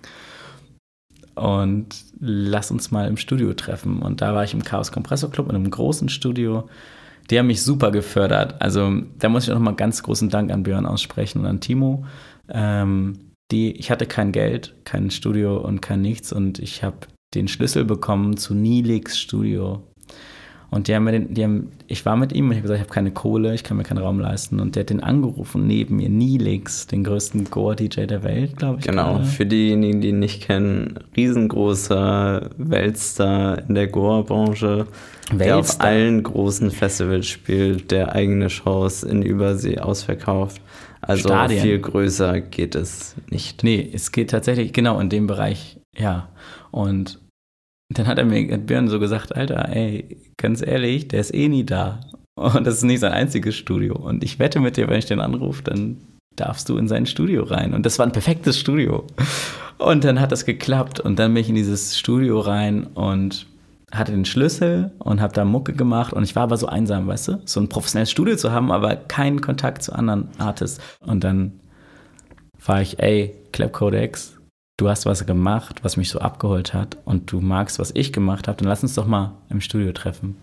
Und 1.33 1.87
lass 2.19 2.69
uns 2.69 2.91
mal 2.91 3.07
im 3.07 3.17
Studio 3.17 3.53
treffen. 3.53 3.99
Und 3.99 4.21
da 4.21 4.35
war 4.35 4.43
ich 4.43 4.53
im 4.53 4.63
Chaos 4.63 4.91
Kompressor 4.91 5.31
Club 5.31 5.49
in 5.49 5.55
einem 5.55 5.71
großen 5.71 6.07
Studio. 6.07 6.69
Die 7.31 7.39
haben 7.39 7.47
mich 7.47 7.63
super 7.63 7.89
gefördert. 7.89 8.61
Also 8.61 8.91
da 9.17 9.29
muss 9.29 9.45
ich 9.45 9.49
auch 9.49 9.55
nochmal 9.55 9.75
ganz 9.75 10.03
großen 10.03 10.29
Dank 10.29 10.51
an 10.51 10.61
Björn 10.61 10.85
aussprechen 10.85 11.39
und 11.39 11.47
an 11.47 11.61
Timo. 11.61 12.05
Ähm, 12.47 13.30
die, 13.51 13.71
ich 13.71 13.91
hatte 13.91 14.05
kein 14.05 14.31
Geld, 14.31 14.73
kein 14.85 15.11
Studio 15.11 15.57
und 15.57 15.81
kein 15.81 16.01
nichts. 16.01 16.31
Und 16.33 16.59
ich 16.59 16.83
habe 16.83 16.97
den 17.33 17.47
Schlüssel 17.47 17.85
bekommen 17.85 18.37
zu 18.37 18.53
Nilix 18.53 19.19
Studio. 19.19 19.83
Und 20.69 20.87
die 20.87 20.95
haben 20.95 21.03
mir 21.03 21.11
den, 21.11 21.33
die 21.33 21.43
haben, 21.43 21.69
ich 21.87 22.05
war 22.05 22.15
mit 22.15 22.31
ihm 22.31 22.45
und 22.45 22.51
ich 22.51 22.59
habe 22.59 22.61
gesagt, 22.61 22.77
ich 22.77 22.83
habe 22.85 22.93
keine 22.93 23.11
Kohle, 23.11 23.53
ich 23.53 23.65
kann 23.65 23.75
mir 23.75 23.83
keinen 23.83 23.97
Raum 23.97 24.21
leisten. 24.21 24.61
Und 24.61 24.77
der 24.77 24.83
hat 24.83 24.89
den 24.89 25.03
angerufen 25.03 25.67
neben 25.67 25.97
mir, 25.97 26.07
Nilix, 26.07 26.87
den 26.87 27.03
größten 27.03 27.49
Gore-DJ 27.51 28.05
der 28.05 28.23
Welt, 28.23 28.55
glaube 28.55 28.79
ich. 28.79 28.85
Genau, 28.85 29.15
gerade. 29.15 29.25
für 29.25 29.45
diejenigen, 29.45 29.99
die 29.99 30.09
ihn 30.09 30.19
nicht 30.19 30.43
kennen, 30.43 30.97
riesengroßer 31.17 32.51
Weltstar 32.55 33.67
in 33.67 33.75
der 33.75 33.87
Goa-Branche, 33.87 34.87
der 35.33 35.57
auf 35.57 35.81
allen 35.81 36.23
großen 36.23 36.71
Festivals 36.71 37.27
spielt, 37.27 37.91
der 37.91 38.15
eigene 38.15 38.49
Shows 38.49 39.03
in 39.03 39.23
Übersee 39.23 39.77
ausverkauft. 39.77 40.61
Also 41.01 41.29
Stadien. 41.29 41.61
viel 41.61 41.79
größer 41.79 42.41
geht 42.41 42.75
es 42.75 43.15
nicht. 43.29 43.63
Nee, 43.63 43.89
es 43.91 44.11
geht 44.11 44.29
tatsächlich 44.29 44.71
genau 44.73 44.99
in 44.99 45.09
dem 45.09 45.27
Bereich, 45.27 45.79
ja. 45.97 46.29
Und 46.69 47.19
dann 47.89 48.07
hat 48.07 48.17
er 48.17 48.25
mir, 48.25 48.53
hat 48.53 48.67
Björn 48.67 48.87
so 48.87 48.99
gesagt, 48.99 49.35
Alter, 49.35 49.69
ey, 49.69 50.17
ganz 50.37 50.61
ehrlich, 50.61 51.07
der 51.07 51.19
ist 51.19 51.33
eh 51.33 51.49
nie 51.49 51.65
da. 51.65 51.99
Und 52.35 52.65
das 52.65 52.75
ist 52.75 52.83
nicht 52.83 52.99
sein 52.99 53.11
einziges 53.11 53.55
Studio. 53.55 53.95
Und 53.95 54.23
ich 54.23 54.39
wette 54.39 54.59
mit 54.59 54.77
dir, 54.77 54.87
wenn 54.87 54.99
ich 54.99 55.05
den 55.05 55.19
anrufe, 55.19 55.63
dann 55.63 55.97
darfst 56.35 56.69
du 56.69 56.77
in 56.77 56.87
sein 56.87 57.05
Studio 57.05 57.43
rein. 57.43 57.73
Und 57.73 57.85
das 57.85 57.99
war 57.99 58.05
ein 58.05 58.13
perfektes 58.13 58.57
Studio. 58.57 59.05
Und 59.77 60.03
dann 60.03 60.21
hat 60.21 60.31
das 60.31 60.45
geklappt. 60.45 60.99
Und 60.99 61.19
dann 61.19 61.33
bin 61.33 61.41
ich 61.41 61.49
in 61.49 61.55
dieses 61.55 61.97
Studio 61.97 62.39
rein 62.39 62.85
und 62.85 63.47
hatte 63.91 64.11
den 64.11 64.25
Schlüssel 64.25 64.91
und 64.99 65.21
habe 65.21 65.33
da 65.33 65.45
Mucke 65.45 65.73
gemacht. 65.73 66.13
Und 66.13 66.23
ich 66.23 66.35
war 66.35 66.43
aber 66.43 66.57
so 66.57 66.67
einsam, 66.67 67.07
weißt 67.07 67.27
du? 67.27 67.41
So 67.45 67.59
ein 67.59 67.69
professionelles 67.69 68.11
Studio 68.11 68.35
zu 68.35 68.51
haben, 68.51 68.71
aber 68.71 68.95
keinen 68.95 69.41
Kontakt 69.41 69.83
zu 69.83 69.93
anderen 69.93 70.29
Artists. 70.37 70.79
Und 70.99 71.23
dann 71.23 71.59
war 72.65 72.81
ich, 72.81 72.99
ey, 72.99 73.35
Clap 73.51 73.73
Codex, 73.73 74.37
du 74.77 74.89
hast 74.89 75.05
was 75.05 75.25
gemacht, 75.25 75.83
was 75.83 75.97
mich 75.97 76.09
so 76.09 76.19
abgeholt 76.19 76.73
hat 76.73 76.97
und 77.05 77.31
du 77.31 77.41
magst, 77.41 77.79
was 77.79 77.91
ich 77.93 78.13
gemacht 78.13 78.47
habe, 78.47 78.57
dann 78.57 78.67
lass 78.67 78.83
uns 78.83 78.95
doch 78.95 79.07
mal 79.07 79.33
im 79.49 79.61
Studio 79.61 79.91
treffen. 79.91 80.37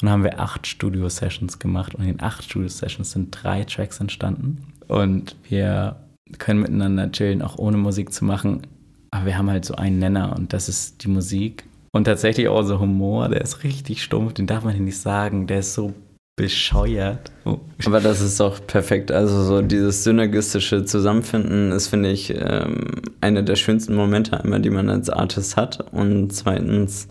Und 0.00 0.02
dann 0.02 0.10
haben 0.10 0.24
wir 0.24 0.40
acht 0.40 0.66
Studio-Sessions 0.66 1.58
gemacht 1.58 1.94
und 1.94 2.04
in 2.04 2.20
acht 2.20 2.44
Studio-Sessions 2.44 3.10
sind 3.12 3.30
drei 3.30 3.64
Tracks 3.64 4.00
entstanden. 4.00 4.72
Und 4.88 5.36
wir 5.48 5.96
können 6.38 6.60
miteinander 6.60 7.12
chillen, 7.12 7.42
auch 7.42 7.58
ohne 7.58 7.76
Musik 7.76 8.12
zu 8.12 8.24
machen. 8.24 8.62
Aber 9.10 9.26
wir 9.26 9.36
haben 9.36 9.50
halt 9.50 9.64
so 9.64 9.74
einen 9.74 9.98
Nenner 9.98 10.34
und 10.36 10.52
das 10.52 10.68
ist 10.68 11.04
die 11.04 11.08
Musik. 11.08 11.64
Und 11.92 12.04
tatsächlich 12.04 12.48
auch 12.48 12.62
so 12.62 12.78
Humor, 12.78 13.28
der 13.28 13.40
ist 13.40 13.64
richtig 13.64 14.02
stumpf, 14.02 14.34
den 14.34 14.46
darf 14.46 14.64
man 14.64 14.74
hier 14.74 14.82
nicht 14.82 14.98
sagen, 14.98 15.46
der 15.46 15.60
ist 15.60 15.74
so 15.74 15.92
bescheuert. 16.36 17.32
Oh. 17.44 17.58
Aber 17.84 18.00
das 18.00 18.20
ist 18.20 18.40
doch 18.40 18.64
perfekt. 18.66 19.12
Also 19.12 19.42
so 19.42 19.60
dieses 19.60 20.04
synergistische 20.04 20.84
Zusammenfinden 20.84 21.72
ist, 21.72 21.88
finde 21.88 22.10
ich, 22.10 22.32
ähm, 22.34 23.02
einer 23.20 23.42
der 23.42 23.56
schönsten 23.56 23.94
Momente 23.94 24.42
einmal, 24.42 24.60
die 24.60 24.70
man 24.70 24.88
als 24.88 25.10
Artist 25.10 25.56
hat. 25.56 25.92
Und 25.92 26.32
zweitens 26.32 27.08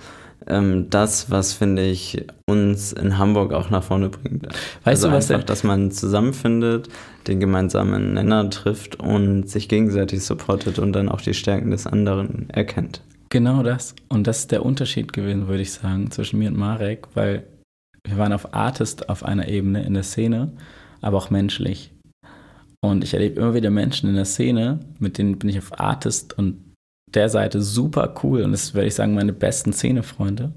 ähm, 0.48 0.90
das, 0.90 1.30
was, 1.30 1.54
finde 1.54 1.84
ich, 1.84 2.26
uns 2.48 2.92
in 2.92 3.18
Hamburg 3.18 3.54
auch 3.54 3.70
nach 3.70 3.84
vorne 3.84 4.10
bringt. 4.10 4.48
Weißt 4.84 5.04
also 5.04 5.10
du, 5.10 5.14
was 5.14 5.30
einfach, 5.30 5.46
dass 5.46 5.64
man 5.64 5.92
zusammenfindet, 5.92 6.90
den 7.28 7.40
gemeinsamen 7.40 8.14
Nenner 8.14 8.50
trifft 8.50 9.00
und 9.00 9.48
sich 9.48 9.70
gegenseitig 9.70 10.24
supportet 10.24 10.80
und 10.80 10.94
dann 10.94 11.10
auch 11.10 11.22
die 11.22 11.36
Stärken 11.36 11.72
des 11.72 11.86
anderen 11.86 12.50
erkennt. 12.50 13.02
Genau 13.30 13.62
das. 13.62 13.96
Und 14.10 14.26
das 14.26 14.40
ist 14.40 14.52
der 14.52 14.66
Unterschied 14.66 15.14
gewesen, 15.14 15.48
würde 15.48 15.62
ich 15.62 15.72
sagen, 15.72 16.10
zwischen 16.10 16.40
mir 16.40 16.50
und 16.50 16.58
Marek, 16.58 17.08
weil 17.14 17.48
wir 18.04 18.18
waren 18.18 18.34
auf 18.34 18.54
Artist 18.54 19.10
auf 19.10 19.24
einer 19.24 19.48
Ebene 19.48 19.84
in 19.84 19.94
der 19.94 20.04
Szene, 20.04 20.52
aber 21.02 21.18
auch 21.18 21.30
menschlich. 21.30 21.94
Und 22.82 23.04
ich 23.04 23.14
erlebe 23.14 23.40
immer 23.40 23.54
wieder 23.54 23.70
Menschen 23.70 24.10
in 24.10 24.16
der 24.16 24.26
Szene, 24.26 24.80
mit 25.00 25.18
denen 25.18 25.38
bin 25.38 25.50
ich 25.50 25.60
auf 25.60 25.80
Artist 25.80 26.38
und 26.38 26.74
der 27.14 27.30
Seite 27.30 27.62
super 27.62 28.16
cool. 28.24 28.42
Und 28.42 28.52
das 28.52 28.74
würde 28.74 28.88
ich 28.88 28.96
sagen, 28.96 29.14
meine 29.14 29.34
besten 29.34 29.74
Szenefreunde. 29.74 30.54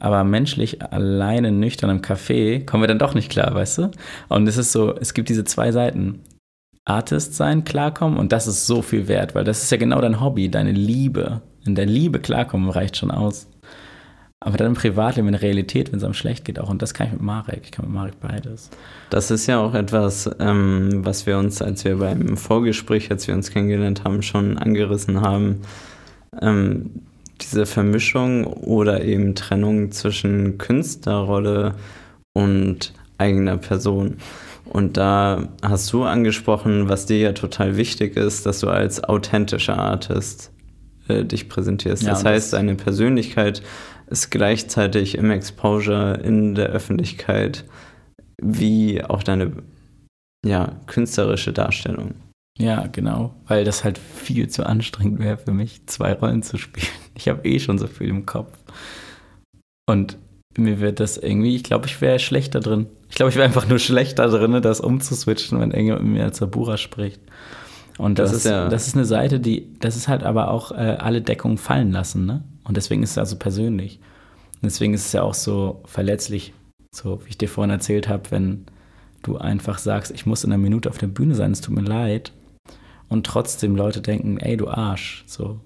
Aber 0.00 0.24
menschlich 0.24 0.82
alleine 0.82 1.52
nüchtern 1.52 1.90
im 1.90 2.02
Café 2.02 2.64
kommen 2.64 2.82
wir 2.82 2.88
dann 2.88 2.98
doch 2.98 3.14
nicht 3.14 3.30
klar, 3.30 3.54
weißt 3.54 3.78
du? 3.78 3.90
Und 4.28 4.48
es 4.48 4.56
ist 4.56 4.72
so, 4.72 4.96
es 4.96 5.14
gibt 5.14 5.28
diese 5.28 5.44
zwei 5.44 5.70
Seiten. 5.70 6.20
Artist 6.84 7.34
sein, 7.34 7.62
klarkommen 7.62 8.18
und 8.18 8.32
das 8.32 8.48
ist 8.48 8.66
so 8.66 8.82
viel 8.82 9.06
wert, 9.06 9.36
weil 9.36 9.44
das 9.44 9.62
ist 9.62 9.70
ja 9.70 9.76
genau 9.76 10.00
dein 10.00 10.20
Hobby, 10.20 10.50
deine 10.50 10.72
Liebe. 10.72 11.40
In 11.64 11.74
der 11.74 11.86
Liebe 11.86 12.20
klarkommen 12.20 12.70
reicht 12.70 12.96
schon 12.96 13.10
aus. 13.10 13.46
Aber 14.40 14.56
dann 14.56 14.68
im 14.68 14.74
Privatleben, 14.74 15.28
in 15.28 15.32
der 15.32 15.42
Realität, 15.42 15.92
wenn 15.92 15.98
es 15.98 16.04
einem 16.04 16.14
schlecht 16.14 16.44
geht 16.44 16.58
auch. 16.58 16.68
Und 16.68 16.82
das 16.82 16.94
kann 16.94 17.06
ich 17.06 17.12
mit 17.12 17.22
Marek. 17.22 17.60
Ich 17.64 17.70
kann 17.70 17.84
mit 17.84 17.94
Marek 17.94 18.18
beides. 18.20 18.70
Das 19.08 19.30
ist 19.30 19.46
ja 19.46 19.60
auch 19.60 19.74
etwas, 19.74 20.28
ähm, 20.40 21.04
was 21.04 21.26
wir 21.26 21.38
uns, 21.38 21.62
als 21.62 21.84
wir 21.84 21.98
beim 21.98 22.36
Vorgespräch, 22.36 23.10
als 23.10 23.28
wir 23.28 23.34
uns 23.34 23.52
kennengelernt 23.52 24.02
haben, 24.02 24.22
schon 24.22 24.58
angerissen 24.58 25.20
haben. 25.20 25.60
Ähm, 26.40 26.90
diese 27.40 27.66
Vermischung 27.66 28.44
oder 28.44 29.04
eben 29.04 29.36
Trennung 29.36 29.92
zwischen 29.92 30.58
Künstlerrolle 30.58 31.76
und 32.32 32.92
eigener 33.18 33.58
Person. 33.58 34.16
Und 34.64 34.96
da 34.96 35.48
hast 35.62 35.92
du 35.92 36.04
angesprochen, 36.04 36.88
was 36.88 37.06
dir 37.06 37.18
ja 37.18 37.32
total 37.32 37.76
wichtig 37.76 38.16
ist, 38.16 38.46
dass 38.46 38.60
du 38.60 38.68
als 38.68 39.04
authentischer 39.04 39.78
Artist 39.78 40.50
äh, 41.08 41.24
dich 41.24 41.48
präsentierst. 41.48 42.02
Ja, 42.02 42.10
das 42.10 42.18
und 42.20 42.24
das- 42.24 42.32
heißt, 42.32 42.52
deine 42.52 42.74
Persönlichkeit 42.74 43.62
ist 44.08 44.30
gleichzeitig 44.30 45.16
im 45.16 45.30
Exposure 45.30 46.20
in 46.22 46.54
der 46.54 46.68
Öffentlichkeit 46.68 47.64
wie 48.42 49.02
auch 49.02 49.22
deine 49.22 49.52
ja, 50.44 50.76
künstlerische 50.86 51.52
Darstellung. 51.52 52.14
Ja, 52.58 52.86
genau. 52.88 53.34
Weil 53.46 53.64
das 53.64 53.84
halt 53.84 53.98
viel 53.98 54.48
zu 54.48 54.66
anstrengend 54.66 55.20
wäre 55.20 55.38
für 55.38 55.52
mich, 55.52 55.86
zwei 55.86 56.12
Rollen 56.12 56.42
zu 56.42 56.58
spielen. 56.58 56.86
Ich 57.14 57.28
habe 57.28 57.46
eh 57.46 57.58
schon 57.60 57.76
so 57.76 57.88
viel 57.88 58.08
im 58.08 58.24
Kopf. 58.24 58.56
Und 59.86 60.16
mir 60.56 60.80
wird 60.80 60.98
das 60.98 61.18
irgendwie, 61.18 61.54
ich 61.54 61.62
glaube, 61.62 61.86
ich 61.86 62.00
wäre 62.00 62.18
schlechter 62.18 62.58
drin. 62.60 62.86
Ich 63.10 63.16
glaube, 63.16 63.28
ich 63.28 63.36
wäre 63.36 63.44
einfach 63.44 63.68
nur 63.68 63.78
schlechter 63.78 64.28
drin, 64.28 64.60
das 64.62 64.80
umzuswitchen, 64.80 65.60
wenn 65.60 65.72
irgendjemand 65.72 66.04
mit 66.04 66.14
mir 66.14 66.24
als 66.24 66.38
Sabura 66.38 66.78
spricht. 66.78 67.20
Und 67.98 68.18
das, 68.18 68.30
Das 68.30 68.38
ist, 68.38 68.50
ja- 68.50 68.68
das 68.68 68.86
ist 68.86 68.96
eine 68.96 69.04
Seite, 69.04 69.38
die, 69.40 69.68
das 69.80 69.96
ist 69.96 70.08
halt 70.08 70.22
aber 70.22 70.50
auch 70.50 70.72
äh, 70.72 70.96
alle 70.98 71.20
Deckungen 71.22 71.58
fallen 71.58 71.92
lassen, 71.92 72.26
ne? 72.26 72.42
Und 72.64 72.76
deswegen 72.76 73.02
ist 73.02 73.10
es 73.12 73.18
also 73.18 73.36
persönlich. 73.36 73.98
Und 74.54 74.64
deswegen 74.66 74.94
ist 74.94 75.06
es 75.06 75.12
ja 75.12 75.22
auch 75.22 75.34
so 75.34 75.82
verletzlich, 75.84 76.52
so 76.94 77.20
wie 77.24 77.30
ich 77.30 77.38
dir 77.38 77.48
vorhin 77.48 77.70
erzählt 77.70 78.08
habe, 78.08 78.30
wenn 78.30 78.64
du 79.22 79.36
einfach 79.38 79.78
sagst, 79.78 80.12
ich 80.12 80.26
muss 80.26 80.44
in 80.44 80.52
einer 80.52 80.62
Minute 80.62 80.88
auf 80.88 80.98
der 80.98 81.06
Bühne 81.08 81.34
sein, 81.34 81.52
es 81.52 81.60
tut 81.60 81.74
mir 81.74 81.82
leid. 81.82 82.32
Und 83.08 83.26
trotzdem 83.26 83.76
Leute 83.76 84.00
denken, 84.00 84.38
ey, 84.38 84.56
du 84.56 84.68
Arsch. 84.68 85.24
So. 85.26 85.60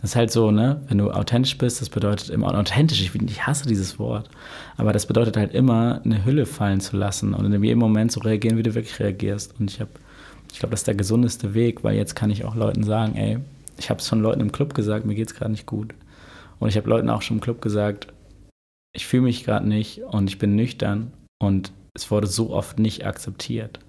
Das 0.00 0.10
ist 0.10 0.16
halt 0.16 0.30
so, 0.32 0.50
ne? 0.50 0.80
Wenn 0.88 0.98
du 0.98 1.10
authentisch 1.10 1.56
bist, 1.58 1.80
das 1.80 1.90
bedeutet 1.90 2.30
immer, 2.30 2.52
authentisch, 2.58 3.00
ich, 3.02 3.14
ich 3.14 3.46
hasse 3.46 3.68
dieses 3.68 3.98
Wort, 3.98 4.28
aber 4.78 4.92
das 4.94 5.06
bedeutet 5.06 5.36
halt 5.36 5.52
immer, 5.54 6.00
eine 6.04 6.24
Hülle 6.24 6.46
fallen 6.46 6.80
zu 6.80 6.96
lassen 6.96 7.34
und 7.34 7.44
in 7.52 7.62
jedem 7.62 7.78
Moment 7.78 8.10
so 8.10 8.20
reagieren, 8.20 8.56
wie 8.56 8.62
du 8.62 8.74
wirklich 8.74 8.98
reagierst. 8.98 9.60
Und 9.60 9.70
ich 9.70 9.78
habe, 9.80 9.90
ich 10.52 10.58
glaube, 10.58 10.70
das 10.70 10.80
ist 10.80 10.86
der 10.86 10.94
gesundeste 10.94 11.54
Weg, 11.54 11.84
weil 11.84 11.96
jetzt 11.96 12.14
kann 12.14 12.30
ich 12.30 12.44
auch 12.44 12.54
Leuten 12.54 12.82
sagen, 12.82 13.16
ey, 13.16 13.38
ich 13.78 13.90
habe 13.90 14.00
es 14.00 14.08
von 14.08 14.20
Leuten 14.20 14.40
im 14.40 14.52
Club 14.52 14.74
gesagt, 14.74 15.06
mir 15.06 15.14
geht 15.14 15.28
es 15.28 15.34
gerade 15.34 15.50
nicht 15.50 15.66
gut. 15.66 15.94
Und 16.58 16.68
ich 16.68 16.76
habe 16.76 16.88
Leuten 16.88 17.08
auch 17.08 17.22
schon 17.22 17.38
im 17.38 17.40
Club 17.40 17.62
gesagt, 17.62 18.08
ich 18.92 19.06
fühle 19.06 19.22
mich 19.22 19.44
gerade 19.44 19.66
nicht 19.66 20.02
und 20.02 20.28
ich 20.28 20.38
bin 20.38 20.56
nüchtern 20.56 21.12
und 21.38 21.72
es 21.94 22.10
wurde 22.10 22.26
so 22.26 22.50
oft 22.50 22.78
nicht 22.78 23.06
akzeptiert. 23.06 23.80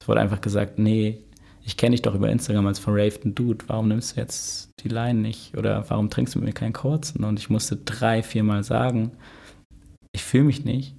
Es 0.00 0.08
wurde 0.08 0.20
einfach 0.20 0.40
gesagt, 0.40 0.78
nee, 0.78 1.18
ich 1.64 1.76
kenne 1.76 1.92
dich 1.92 2.02
doch 2.02 2.14
über 2.14 2.30
Instagram 2.30 2.66
als 2.66 2.78
verravten 2.78 3.34
Dude, 3.34 3.64
warum 3.68 3.88
nimmst 3.88 4.16
du 4.16 4.20
jetzt 4.20 4.70
die 4.82 4.88
Line 4.88 5.20
nicht? 5.20 5.56
Oder 5.56 5.84
warum 5.88 6.10
trinkst 6.10 6.34
du 6.34 6.38
mit 6.38 6.46
mir 6.46 6.54
keinen 6.54 6.72
kurzen? 6.72 7.24
Und 7.24 7.38
ich 7.38 7.50
musste 7.50 7.76
drei, 7.76 8.22
viermal 8.22 8.64
sagen, 8.64 9.12
ich 10.12 10.24
fühle 10.24 10.44
mich 10.44 10.64
nicht. 10.64 10.94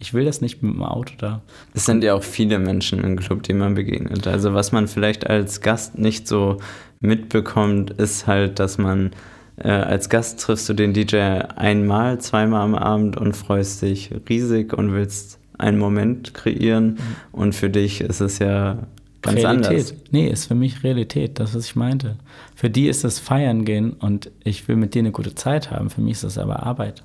Ich 0.00 0.14
will 0.14 0.24
das 0.24 0.40
nicht 0.40 0.62
mit 0.62 0.74
dem 0.74 0.84
Auto 0.84 1.14
da. 1.18 1.42
Es 1.74 1.84
sind 1.84 2.04
ja 2.04 2.14
auch 2.14 2.22
viele 2.22 2.60
Menschen 2.60 3.02
im 3.02 3.16
Club, 3.16 3.42
die 3.42 3.52
man 3.52 3.74
begegnet. 3.74 4.28
Also 4.28 4.54
was 4.54 4.70
man 4.70 4.86
vielleicht 4.86 5.28
als 5.28 5.60
Gast 5.60 5.98
nicht 5.98 6.28
so 6.28 6.58
mitbekommt, 7.00 7.90
ist 7.90 8.28
halt, 8.28 8.60
dass 8.60 8.78
man 8.78 9.10
äh, 9.56 9.70
als 9.70 10.08
Gast 10.08 10.40
triffst 10.40 10.68
du 10.68 10.74
den 10.74 10.94
DJ 10.94 11.16
einmal, 11.16 12.20
zweimal 12.20 12.62
am 12.62 12.76
Abend 12.76 13.16
und 13.16 13.36
freust 13.36 13.82
dich 13.82 14.10
riesig 14.28 14.72
und 14.72 14.92
willst 14.92 15.40
einen 15.58 15.78
Moment 15.78 16.32
kreieren. 16.32 16.90
Mhm. 16.90 16.98
Und 17.32 17.54
für 17.56 17.68
dich 17.68 18.00
ist 18.00 18.20
es 18.20 18.38
ja 18.38 18.78
ganz 19.22 19.38
Realität. 19.38 19.68
anders. 19.68 19.94
Nee, 20.12 20.28
ist 20.28 20.46
für 20.46 20.54
mich 20.54 20.84
Realität, 20.84 21.40
das, 21.40 21.56
was 21.56 21.66
ich 21.66 21.74
meinte. 21.74 22.18
Für 22.54 22.70
die 22.70 22.86
ist 22.86 23.02
das 23.02 23.18
Feiern 23.18 23.64
gehen 23.64 23.94
und 23.94 24.30
ich 24.44 24.68
will 24.68 24.76
mit 24.76 24.94
dir 24.94 25.00
eine 25.00 25.10
gute 25.10 25.34
Zeit 25.34 25.72
haben. 25.72 25.90
Für 25.90 26.02
mich 26.02 26.12
ist 26.12 26.24
das 26.24 26.38
aber 26.38 26.62
Arbeit. 26.62 27.02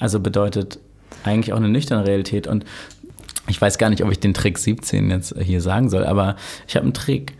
Also 0.00 0.18
bedeutet 0.18 0.80
eigentlich 1.24 1.52
auch 1.52 1.58
eine 1.58 1.68
nüchterne 1.68 2.06
Realität. 2.06 2.46
Und 2.46 2.64
ich 3.48 3.60
weiß 3.60 3.78
gar 3.78 3.90
nicht, 3.90 4.02
ob 4.02 4.10
ich 4.10 4.20
den 4.20 4.34
Trick 4.34 4.58
17 4.58 5.10
jetzt 5.10 5.34
hier 5.40 5.60
sagen 5.60 5.88
soll, 5.88 6.04
aber 6.04 6.36
ich 6.66 6.76
habe 6.76 6.84
einen 6.84 6.94
Trick. 6.94 7.36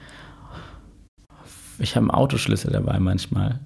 Ich 1.78 1.94
habe 1.96 2.04
einen 2.04 2.10
Autoschlüssel 2.10 2.72
dabei 2.72 2.98
manchmal 2.98 3.60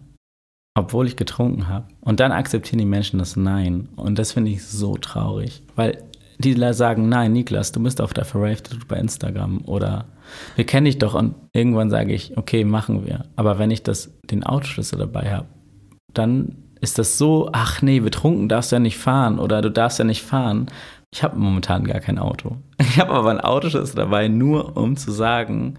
obwohl 0.75 1.07
ich 1.07 1.17
getrunken 1.17 1.69
habe. 1.69 1.87
Und 2.01 2.21
dann 2.21 2.33
akzeptieren 2.33 2.79
die 2.79 2.85
Menschen 2.85 3.19
das 3.19 3.37
Nein. 3.37 3.89
Und 3.97 4.19
das 4.19 4.33
finde 4.33 4.51
ich 4.51 4.65
so 4.65 4.97
traurig, 4.97 5.63
weil 5.77 6.05
die 6.39 6.55
sagen, 6.73 7.11
nein, 7.11 7.35
Niklas, 7.35 7.71
du 7.73 7.83
bist 7.83 8.01
auf 8.01 8.15
der 8.15 8.25
Verraved 8.25 8.89
bei 8.89 8.97
Instagram 8.97 9.61
oder 9.67 10.07
wir 10.57 10.65
kennen 10.65 10.87
dich 10.87 10.97
doch 10.97 11.15
und 11.15 11.35
irgendwann 11.53 11.91
sage 11.91 12.15
ich, 12.15 12.37
okay, 12.39 12.65
machen 12.65 13.05
wir. 13.05 13.27
Aber 13.37 13.59
wenn 13.59 13.71
ich 13.71 13.83
das, 13.83 14.11
den 14.31 14.43
Autoschlüssel 14.43 14.99
dabei 14.99 15.31
habe, 15.33 15.49
dann 16.15 16.57
ist 16.81 16.99
das 16.99 17.19
so, 17.19 17.51
ach 17.53 17.83
nee, 17.83 18.01
betrunken 18.01 18.49
darfst 18.49 18.73
du 18.73 18.77
ja 18.77 18.81
nicht 18.81 18.99
fahren 18.99 19.39
oder 19.39 19.63
du 19.63 19.71
darfst 19.71 19.99
ja 19.99 20.05
nicht 20.05 20.23
fahren. 20.23 20.67
Ich 21.13 21.23
habe 21.23 21.37
momentan 21.37 21.85
gar 21.85 22.01
kein 22.01 22.19
Auto. 22.19 22.57
Ich 22.79 22.99
habe 22.99 23.13
aber 23.13 23.31
ein 23.31 23.41
Autoschlüssel 23.41 23.95
dabei, 23.95 24.27
nur 24.29 24.77
um 24.77 24.97
zu 24.97 25.13
sagen, 25.13 25.75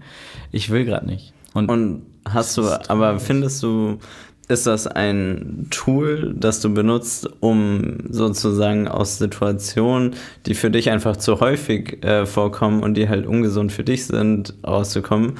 ich 0.50 0.70
will 0.70 0.84
gerade 0.84 1.04
nicht. 1.04 1.34
Und, 1.52 1.68
und 1.68 2.06
hast 2.26 2.56
du, 2.56 2.62
aber 2.88 3.18
findest 3.18 3.62
du, 3.62 3.98
ist 4.48 4.66
das 4.66 4.86
ein 4.86 5.66
Tool, 5.70 6.34
das 6.36 6.60
du 6.60 6.72
benutzt, 6.72 7.28
um 7.40 7.98
sozusagen 8.08 8.88
aus 8.88 9.18
Situationen, 9.18 10.14
die 10.46 10.54
für 10.54 10.70
dich 10.70 10.90
einfach 10.90 11.16
zu 11.16 11.40
häufig 11.40 12.04
äh, 12.04 12.24
vorkommen 12.24 12.82
und 12.82 12.94
die 12.94 13.08
halt 13.08 13.26
ungesund 13.26 13.72
für 13.72 13.84
dich 13.84 14.06
sind, 14.06 14.54
rauszukommen? 14.66 15.34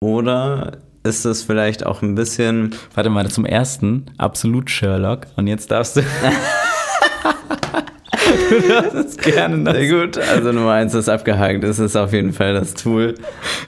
Oder 0.00 0.78
ist 1.02 1.24
das 1.24 1.42
vielleicht 1.42 1.86
auch 1.86 2.02
ein 2.02 2.14
bisschen. 2.14 2.74
Warte 2.94 3.10
mal, 3.10 3.28
zum 3.28 3.44
ersten 3.44 4.06
absolut 4.18 4.70
Sherlock 4.70 5.26
und 5.36 5.46
jetzt 5.46 5.70
darfst 5.70 5.96
du. 5.96 6.00
du 8.50 8.68
darfst 8.68 9.22
gerne 9.22 9.64
das. 9.64 9.76
Sehr 9.76 9.88
gut, 9.88 10.18
also 10.18 10.52
Nummer 10.52 10.72
eins 10.72 10.94
ist 10.94 11.08
abgehakt. 11.08 11.64
Es 11.64 11.78
ist 11.78 11.96
auf 11.96 12.12
jeden 12.12 12.32
Fall 12.32 12.54
das 12.54 12.74
Tool, 12.74 13.14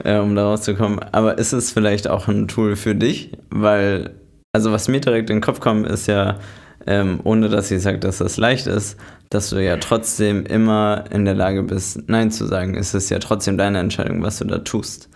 äh, 0.03 0.17
um 0.17 0.35
da 0.35 0.45
rauszukommen. 0.45 0.99
Aber 1.11 1.37
ist 1.37 1.53
es 1.53 1.71
vielleicht 1.71 2.07
auch 2.07 2.27
ein 2.27 2.47
Tool 2.47 2.75
für 2.75 2.95
dich? 2.95 3.31
Weil 3.49 4.11
also 4.53 4.71
was 4.71 4.87
mir 4.87 4.99
direkt 4.99 5.29
in 5.29 5.37
den 5.37 5.41
Kopf 5.41 5.59
kommt, 5.59 5.87
ist 5.87 6.07
ja, 6.07 6.37
ähm, 6.85 7.21
ohne 7.23 7.47
dass 7.47 7.71
ich 7.71 7.81
sage, 7.81 7.99
dass 7.99 8.17
das 8.17 8.37
leicht 8.37 8.67
ist, 8.67 8.97
dass 9.29 9.49
du 9.49 9.63
ja 9.63 9.77
trotzdem 9.77 10.45
immer 10.45 11.05
in 11.09 11.23
der 11.23 11.35
Lage 11.35 11.63
bist, 11.63 12.09
Nein 12.09 12.31
zu 12.31 12.47
sagen. 12.47 12.75
Es 12.75 12.93
ist 12.93 13.09
ja 13.09 13.19
trotzdem 13.19 13.57
deine 13.57 13.79
Entscheidung, 13.79 14.23
was 14.23 14.39
du 14.39 14.45
da 14.45 14.57
tust. 14.57 15.09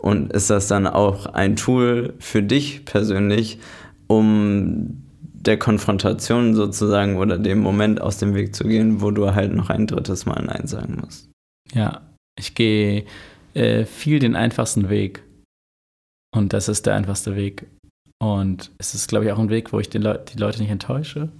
Und 0.00 0.32
ist 0.32 0.48
das 0.48 0.66
dann 0.66 0.86
auch 0.86 1.26
ein 1.26 1.56
Tool 1.56 2.14
für 2.18 2.42
dich 2.42 2.84
persönlich, 2.86 3.58
um 4.06 5.02
der 5.32 5.58
Konfrontation 5.58 6.54
sozusagen 6.54 7.16
oder 7.16 7.38
dem 7.38 7.60
Moment 7.60 8.00
aus 8.00 8.18
dem 8.18 8.34
Weg 8.34 8.54
zu 8.54 8.64
gehen, 8.64 9.00
wo 9.00 9.10
du 9.10 9.34
halt 9.34 9.54
noch 9.54 9.70
ein 9.70 9.86
drittes 9.86 10.26
Mal 10.26 10.42
Nein 10.42 10.66
sagen 10.66 10.98
musst? 11.02 11.30
Ja, 11.72 12.00
ich 12.38 12.54
gehe 12.54 13.04
äh, 13.54 13.84
viel 13.84 14.18
den 14.18 14.36
einfachsten 14.36 14.88
Weg. 14.88 15.22
Und 16.34 16.52
das 16.52 16.68
ist 16.68 16.86
der 16.86 16.94
einfachste 16.94 17.36
Weg. 17.36 17.66
Und 18.22 18.70
es 18.78 18.94
ist, 18.94 19.08
glaube 19.08 19.24
ich, 19.24 19.32
auch 19.32 19.38
ein 19.38 19.50
Weg, 19.50 19.72
wo 19.72 19.80
ich 19.80 19.88
die, 19.88 19.98
Le 19.98 20.22
die 20.32 20.38
Leute 20.38 20.60
nicht 20.60 20.70
enttäusche. 20.70 21.30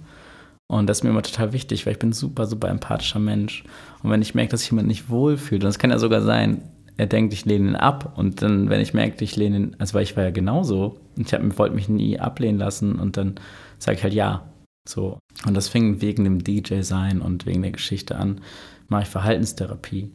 Und 0.67 0.87
das 0.87 0.99
ist 0.99 1.03
mir 1.03 1.09
immer 1.09 1.21
total 1.21 1.53
wichtig, 1.53 1.85
weil 1.85 1.93
ich 1.93 1.99
bin 1.99 2.09
ein 2.09 2.13
super, 2.13 2.47
super 2.47 2.69
empathischer 2.69 3.19
Mensch. 3.19 3.63
Und 4.03 4.09
wenn 4.09 4.21
ich 4.21 4.35
merke, 4.35 4.51
dass 4.51 4.61
sich 4.61 4.71
jemand 4.71 4.87
nicht 4.87 5.09
wohlfühlt, 5.09 5.63
und 5.63 5.67
das 5.67 5.79
kann 5.79 5.91
ja 5.91 5.99
sogar 5.99 6.21
sein, 6.21 6.63
er 7.01 7.07
denkt, 7.07 7.33
ich 7.33 7.45
lehne 7.45 7.69
ihn 7.69 7.75
ab. 7.75 8.13
Und 8.15 8.43
dann, 8.43 8.69
wenn 8.69 8.79
ich 8.79 8.93
merke, 8.93 9.23
ich 9.23 9.35
lehne 9.35 9.57
ihn, 9.57 9.75
also 9.79 9.95
weil 9.95 10.03
ich 10.03 10.15
war 10.15 10.23
ja 10.23 10.29
genauso, 10.29 10.99
und 11.17 11.33
ich 11.33 11.57
wollte 11.57 11.73
mich 11.73 11.89
nie 11.89 12.19
ablehnen 12.19 12.59
lassen, 12.59 12.99
und 12.99 13.17
dann 13.17 13.39
sage 13.79 13.97
ich 13.97 14.03
halt 14.03 14.13
ja. 14.13 14.47
So. 14.87 15.17
Und 15.47 15.55
das 15.55 15.67
fing 15.67 16.01
wegen 16.01 16.23
dem 16.23 16.43
DJ 16.43 16.81
sein 16.81 17.21
und 17.21 17.47
wegen 17.47 17.63
der 17.63 17.71
Geschichte 17.71 18.17
an, 18.17 18.41
mache 18.87 19.03
ich 19.03 19.09
Verhaltenstherapie. 19.09 20.11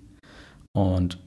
Und 0.77 1.19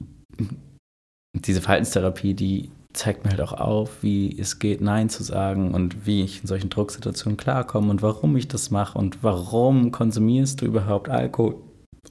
diese 1.34 1.60
Verhaltenstherapie, 1.60 2.32
die 2.32 2.70
zeigt 2.94 3.24
mir 3.24 3.30
halt 3.30 3.42
auch 3.42 3.52
auf, 3.52 4.02
wie 4.02 4.38
es 4.38 4.60
geht, 4.60 4.80
Nein 4.80 5.10
zu 5.10 5.22
sagen 5.22 5.74
und 5.74 6.06
wie 6.06 6.22
ich 6.22 6.40
in 6.40 6.46
solchen 6.46 6.70
Drucksituationen 6.70 7.36
klarkomme 7.36 7.90
und 7.90 8.00
warum 8.00 8.34
ich 8.36 8.48
das 8.48 8.70
mache 8.70 8.98
und 8.98 9.22
warum 9.22 9.92
konsumierst 9.92 10.62
du 10.62 10.66
überhaupt 10.66 11.10
Alkohol 11.10 11.56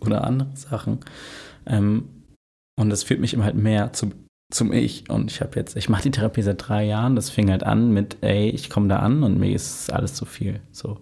oder 0.01 0.23
andere 0.23 0.55
Sachen. 0.55 0.99
Ähm, 1.65 2.18
und 2.79 2.89
das 2.89 3.03
führt 3.03 3.19
mich 3.19 3.33
immer 3.33 3.43
halt 3.43 3.57
mehr 3.57 3.91
zum, 3.91 4.13
zum 4.49 4.71
Ich. 4.71 5.09
Und 5.09 5.29
ich 5.29 5.41
habe 5.41 5.59
jetzt, 5.59 5.75
ich 5.75 5.89
mache 5.89 6.03
die 6.03 6.11
Therapie 6.11 6.41
seit 6.41 6.65
drei 6.65 6.85
Jahren. 6.85 7.17
Das 7.17 7.29
fing 7.29 7.51
halt 7.51 7.63
an 7.63 7.91
mit, 7.91 8.15
ey, 8.21 8.49
ich 8.49 8.69
komme 8.69 8.87
da 8.87 8.99
an 8.99 9.21
und 9.23 9.37
mir 9.37 9.53
ist 9.53 9.91
alles 9.91 10.13
zu 10.13 10.23
viel. 10.23 10.61
So. 10.71 10.97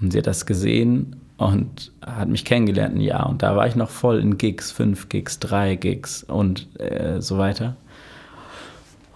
Und 0.00 0.12
sie 0.12 0.18
hat 0.18 0.28
das 0.28 0.46
gesehen 0.46 1.16
und 1.36 1.90
hat 2.00 2.28
mich 2.28 2.44
kennengelernt 2.44 2.94
ein 2.94 3.00
Jahr. 3.00 3.28
Und 3.28 3.42
da 3.42 3.56
war 3.56 3.66
ich 3.66 3.74
noch 3.74 3.90
voll 3.90 4.20
in 4.20 4.38
Gigs, 4.38 4.70
fünf 4.70 5.08
Gigs, 5.08 5.40
drei 5.40 5.74
Gigs 5.74 6.22
und 6.22 6.68
äh, 6.78 7.20
so 7.20 7.38
weiter. 7.38 7.76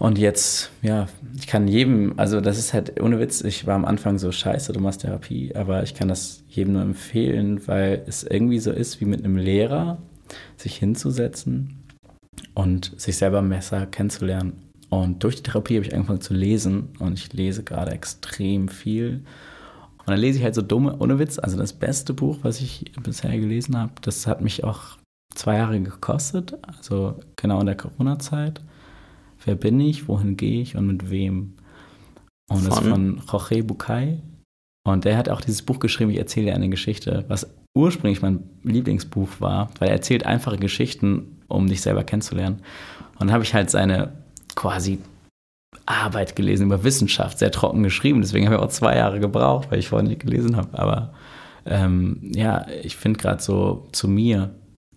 Und 0.01 0.19
jetzt, 0.19 0.73
ja, 0.83 1.07
ich 1.37 1.47
kann 1.47 1.69
jedem, 1.69 2.15
also 2.17 2.41
das 2.41 2.59
ist 2.59 2.75
halt 2.75 3.01
ohne 3.01 3.21
Witz, 3.21 3.41
ich 3.43 3.69
war 3.69 3.77
am 3.77 3.85
Anfang 3.85 4.19
so 4.19 4.33
scheiße, 4.33 4.73
du 4.73 4.81
machst 4.81 5.03
Therapie, 5.03 5.55
aber 5.55 5.85
ich 5.85 5.95
kann 5.95 6.09
das 6.09 6.43
jedem 6.49 6.73
nur 6.73 6.83
empfehlen, 6.83 7.65
weil 7.69 8.03
es 8.09 8.25
irgendwie 8.25 8.59
so 8.59 8.73
ist, 8.73 9.01
wie 9.01 9.05
mit 9.05 9.25
einem 9.25 9.37
Lehrer, 9.37 9.99
sich 10.57 10.77
hinzusetzen 10.77 11.84
und 12.55 12.99
sich 13.01 13.17
selber 13.17 13.43
besser 13.43 13.87
kennenzulernen. 13.87 14.71
Und 14.91 15.23
durch 15.25 15.37
die 15.37 15.43
Therapie 15.43 15.77
habe 15.77 15.87
ich 15.87 15.95
angefangen 15.95 16.21
zu 16.21 16.35
lesen 16.35 16.91
und 16.99 17.19
ich 17.19 17.33
lese 17.33 17.65
gerade 17.65 17.91
extrem 17.91 18.69
viel. 18.69 19.25
Und 19.99 20.09
dann 20.09 20.19
lese 20.19 20.39
ich 20.39 20.45
halt 20.45 20.55
so 20.55 20.63
dumme, 20.63 20.97
ohne 20.99 21.19
Witz, 21.19 21.39
also 21.39 21.57
das 21.57 21.73
beste 21.73 22.13
Buch, 22.13 22.39
was 22.43 22.61
ich 22.61 22.93
bisher 23.03 23.37
gelesen 23.39 23.77
habe, 23.77 23.93
das 24.03 24.27
hat 24.27 24.41
mich 24.41 24.63
auch 24.63 24.99
zwei 25.35 25.57
Jahre 25.57 25.81
gekostet, 25.81 26.55
also 26.63 27.19
genau 27.37 27.61
in 27.61 27.67
der 27.67 27.77
Corona-Zeit 27.77 28.61
Wer 29.45 29.55
bin 29.57 29.79
ich, 29.81 30.09
wohin 30.09 30.37
gehe 30.37 30.63
ich 30.63 30.77
und 30.77 30.87
mit 30.87 31.11
wem? 31.11 31.55
Und 32.49 32.61
von? 32.61 32.65
das 32.65 32.81
ist 32.81 32.89
von 32.89 33.23
Jorge 33.31 33.63
Bucay. 33.63 34.19
Und 34.87 35.05
der 35.05 35.17
hat 35.17 35.29
auch 35.29 35.41
dieses 35.41 35.63
Buch 35.63 35.79
geschrieben, 35.79 36.11
ich 36.11 36.19
erzähle 36.19 36.47
dir 36.47 36.55
eine 36.55 36.69
Geschichte, 36.69 37.25
was 37.29 37.55
ursprünglich 37.77 38.23
mein 38.23 38.43
Lieblingsbuch 38.63 39.41
war, 39.41 39.71
weil 39.79 39.89
er 39.89 39.95
erzählt 39.95 40.27
einfache 40.27 40.59
Geschichten, 40.59 41.34
um 41.49 41.67
dich 41.67 41.83
selber 41.83 42.05
kennenzulernen. 42.05 42.61
Und 43.15 43.29
dann 43.29 43.33
habe 43.33 43.45
ich 43.45 43.55
halt 43.55 43.71
seine 43.71 44.13
quasi 44.55 44.99
Arbeit 45.87 46.37
gelesen 46.37 46.67
über 46.67 46.85
Wissenschaft, 46.85 47.39
sehr 47.39 47.51
trocken 47.51 47.83
geschrieben. 47.83 48.21
Deswegen 48.21 48.47
habe 48.47 48.57
ich 48.57 48.63
auch 48.63 48.69
zwei 48.69 48.97
Jahre 48.97 49.21
gebraucht, 49.21 49.71
weil 49.71 49.79
ich 49.79 49.89
vorher 49.89 50.09
nicht 50.09 50.23
gelesen 50.23 50.57
habe. 50.57 50.79
Aber 50.79 51.13
ähm, 51.67 52.19
ja, 52.35 52.67
ich 52.83 52.97
finde 52.97 53.19
gerade 53.19 53.43
so 53.43 53.89
zu 53.93 54.09
mir 54.09 54.51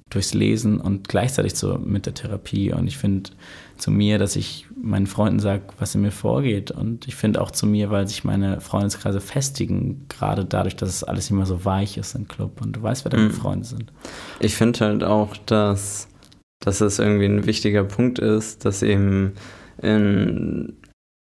durchs 0.10 0.34
Lesen 0.34 0.80
und 0.80 1.10
gleichzeitig 1.10 1.56
so 1.56 1.78
mit 1.78 2.06
der 2.06 2.14
Therapie. 2.14 2.72
Und 2.72 2.88
ich 2.88 2.98
finde 2.98 3.32
zu 3.78 3.92
mir, 3.92 4.18
dass 4.18 4.36
ich 4.38 4.66
meinen 4.82 5.08
Freunden 5.08 5.40
sage, 5.40 5.64
was 5.80 5.96
in 5.96 6.02
mir 6.02 6.12
vorgeht. 6.12 6.72
Und 6.72 7.08
ich 7.08 7.16
finde 7.16 7.42
auch 7.42 7.52
zu 7.52 7.68
mir, 7.68 7.90
weil 7.90 8.08
sich 8.08 8.24
meine 8.24 8.62
Freundeskreise 8.62 9.20
festigen, 9.20 10.06
gerade 10.08 10.46
dadurch, 10.46 10.78
dass 10.78 10.90
es 10.90 11.04
alles 11.04 11.30
immer 11.30 11.46
so 11.46 11.66
weich 11.66 11.98
ist 11.98 12.16
im 12.16 12.28
Club 12.28 12.62
und 12.62 12.78
du 12.78 12.82
weißt, 12.82 13.04
wer 13.04 13.12
deine 13.12 13.26
mhm. 13.26 13.32
Freunde 13.32 13.66
sind. 13.66 13.92
Ich 14.40 14.56
finde 14.56 14.80
halt 14.80 15.04
auch, 15.04 15.36
dass 15.46 16.08
dass 16.60 16.82
es 16.82 17.00
irgendwie 17.00 17.26
ein 17.26 17.46
wichtiger 17.46 17.84
Punkt 17.84 18.20
ist, 18.20 18.66
dass 18.66 18.84
eben 18.84 19.34
in, 19.82 20.78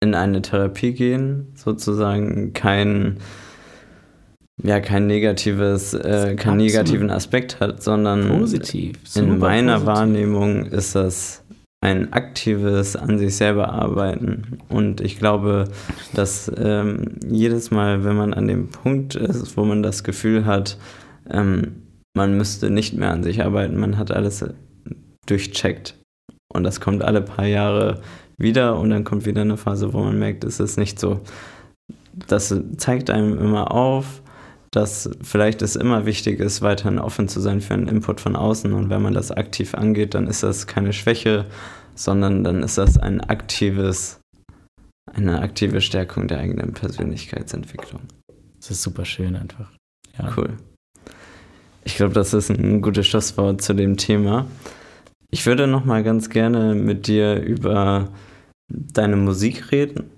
in 0.01 0.15
eine 0.15 0.43
Therapie 0.43 0.93
gehen 0.93 1.53
sozusagen 1.55 2.53
kein 2.53 3.19
ja 4.63 4.81
kein 4.81 5.07
negatives 5.07 5.93
äh, 5.93 6.35
keinen 6.37 6.57
negativen 6.57 7.11
Aspekt 7.11 7.61
hat, 7.61 7.83
sondern 7.83 8.29
Positiv. 8.29 8.97
in 9.15 9.39
meiner 9.39 9.75
positiv. 9.75 9.87
Wahrnehmung 9.87 10.67
ist 10.67 10.95
das 10.95 11.45
ein 11.83 12.13
aktives 12.13 12.97
an 12.97 13.19
sich 13.19 13.37
selber 13.37 13.69
arbeiten. 13.69 14.59
Und 14.69 15.01
ich 15.01 15.19
glaube, 15.19 15.69
dass 16.15 16.51
ähm, 16.57 17.17
jedes 17.29 17.71
Mal, 17.71 18.03
wenn 18.05 18.17
man 18.17 18.35
an 18.35 18.49
dem 18.49 18.71
Punkt 18.71 19.15
ist, 19.15 19.57
wo 19.57 19.65
man 19.65 19.83
das 19.83 20.03
Gefühl 20.03 20.47
hat, 20.47 20.79
ähm, 21.31 21.83
man 22.15 22.37
müsste 22.37 22.71
nicht 22.71 22.95
mehr 22.95 23.11
an 23.11 23.23
sich 23.23 23.45
arbeiten, 23.45 23.79
man 23.79 23.99
hat 23.99 24.11
alles 24.11 24.45
durchcheckt. 25.27 25.99
Und 26.53 26.65
das 26.65 26.81
kommt 26.81 27.03
alle 27.03 27.23
paar 27.23 27.47
Jahre 27.47 28.01
wieder 28.39 28.79
und 28.79 28.91
dann 28.91 29.05
kommt 29.05 29.27
wieder 29.27 29.43
eine 29.43 29.57
Phase, 29.57 29.93
wo 29.93 30.01
man 30.01 30.19
merkt, 30.19 30.45
es 30.45 30.61
ist 30.61 30.77
nicht 30.77 30.99
so. 30.99 31.21
Das 32.15 32.55
zeigt 32.77 33.11
einem 33.11 33.39
immer 33.39 33.73
auf, 33.73 34.23
dass 34.71 35.11
vielleicht 35.23 35.63
es 35.63 35.77
immer 35.77 36.07
wichtig 36.07 36.41
ist, 36.41 36.63
weiterhin 36.63 36.99
offen 36.99 37.29
zu 37.29 37.41
sein 37.41 37.61
für 37.61 37.75
einen 37.75 37.89
Input 37.89 38.21
von 38.21 38.37
außen. 38.37 38.73
Und 38.73 38.91
wenn 38.91 39.03
man 39.03 39.15
das 39.15 39.31
aktiv 39.31 39.75
angeht, 39.75 40.15
dann 40.15 40.27
ist 40.27 40.43
das 40.43 40.67
keine 40.67 40.93
Schwäche, 40.93 41.47
sondern 41.95 42.45
dann 42.45 42.63
ist 42.63 42.79
das 42.79 42.99
ein 42.99 43.21
aktives, 43.23 44.21
eine 45.13 45.41
aktive 45.41 45.81
Stärkung 45.81 46.29
der 46.29 46.41
eigenen 46.41 46.73
Persönlichkeitsentwicklung. 46.73 48.03
Das 48.59 48.71
ist 48.71 48.83
super 48.83 49.05
schön 49.05 49.37
einfach. 49.37 49.73
Ja. 50.19 50.33
Cool. 50.37 50.57
Ich 51.85 51.97
glaube, 51.97 52.15
das 52.15 52.35
ist 52.35 52.51
ein 52.51 52.83
gutes 52.83 53.07
Schlusswort 53.07 53.63
zu 53.63 53.75
dem 53.75 53.97
Thema. 53.97 54.47
Ich 55.31 55.47
würde 55.47 55.67
noch 55.67 55.85
mal 55.85 56.03
ganz 56.03 56.31
gerne 56.31 56.75
mit 56.75 57.07
dir 57.07 57.41
über 57.41 58.09
deine 58.69 59.17
Musik 59.17 59.73
reden. 59.73 60.11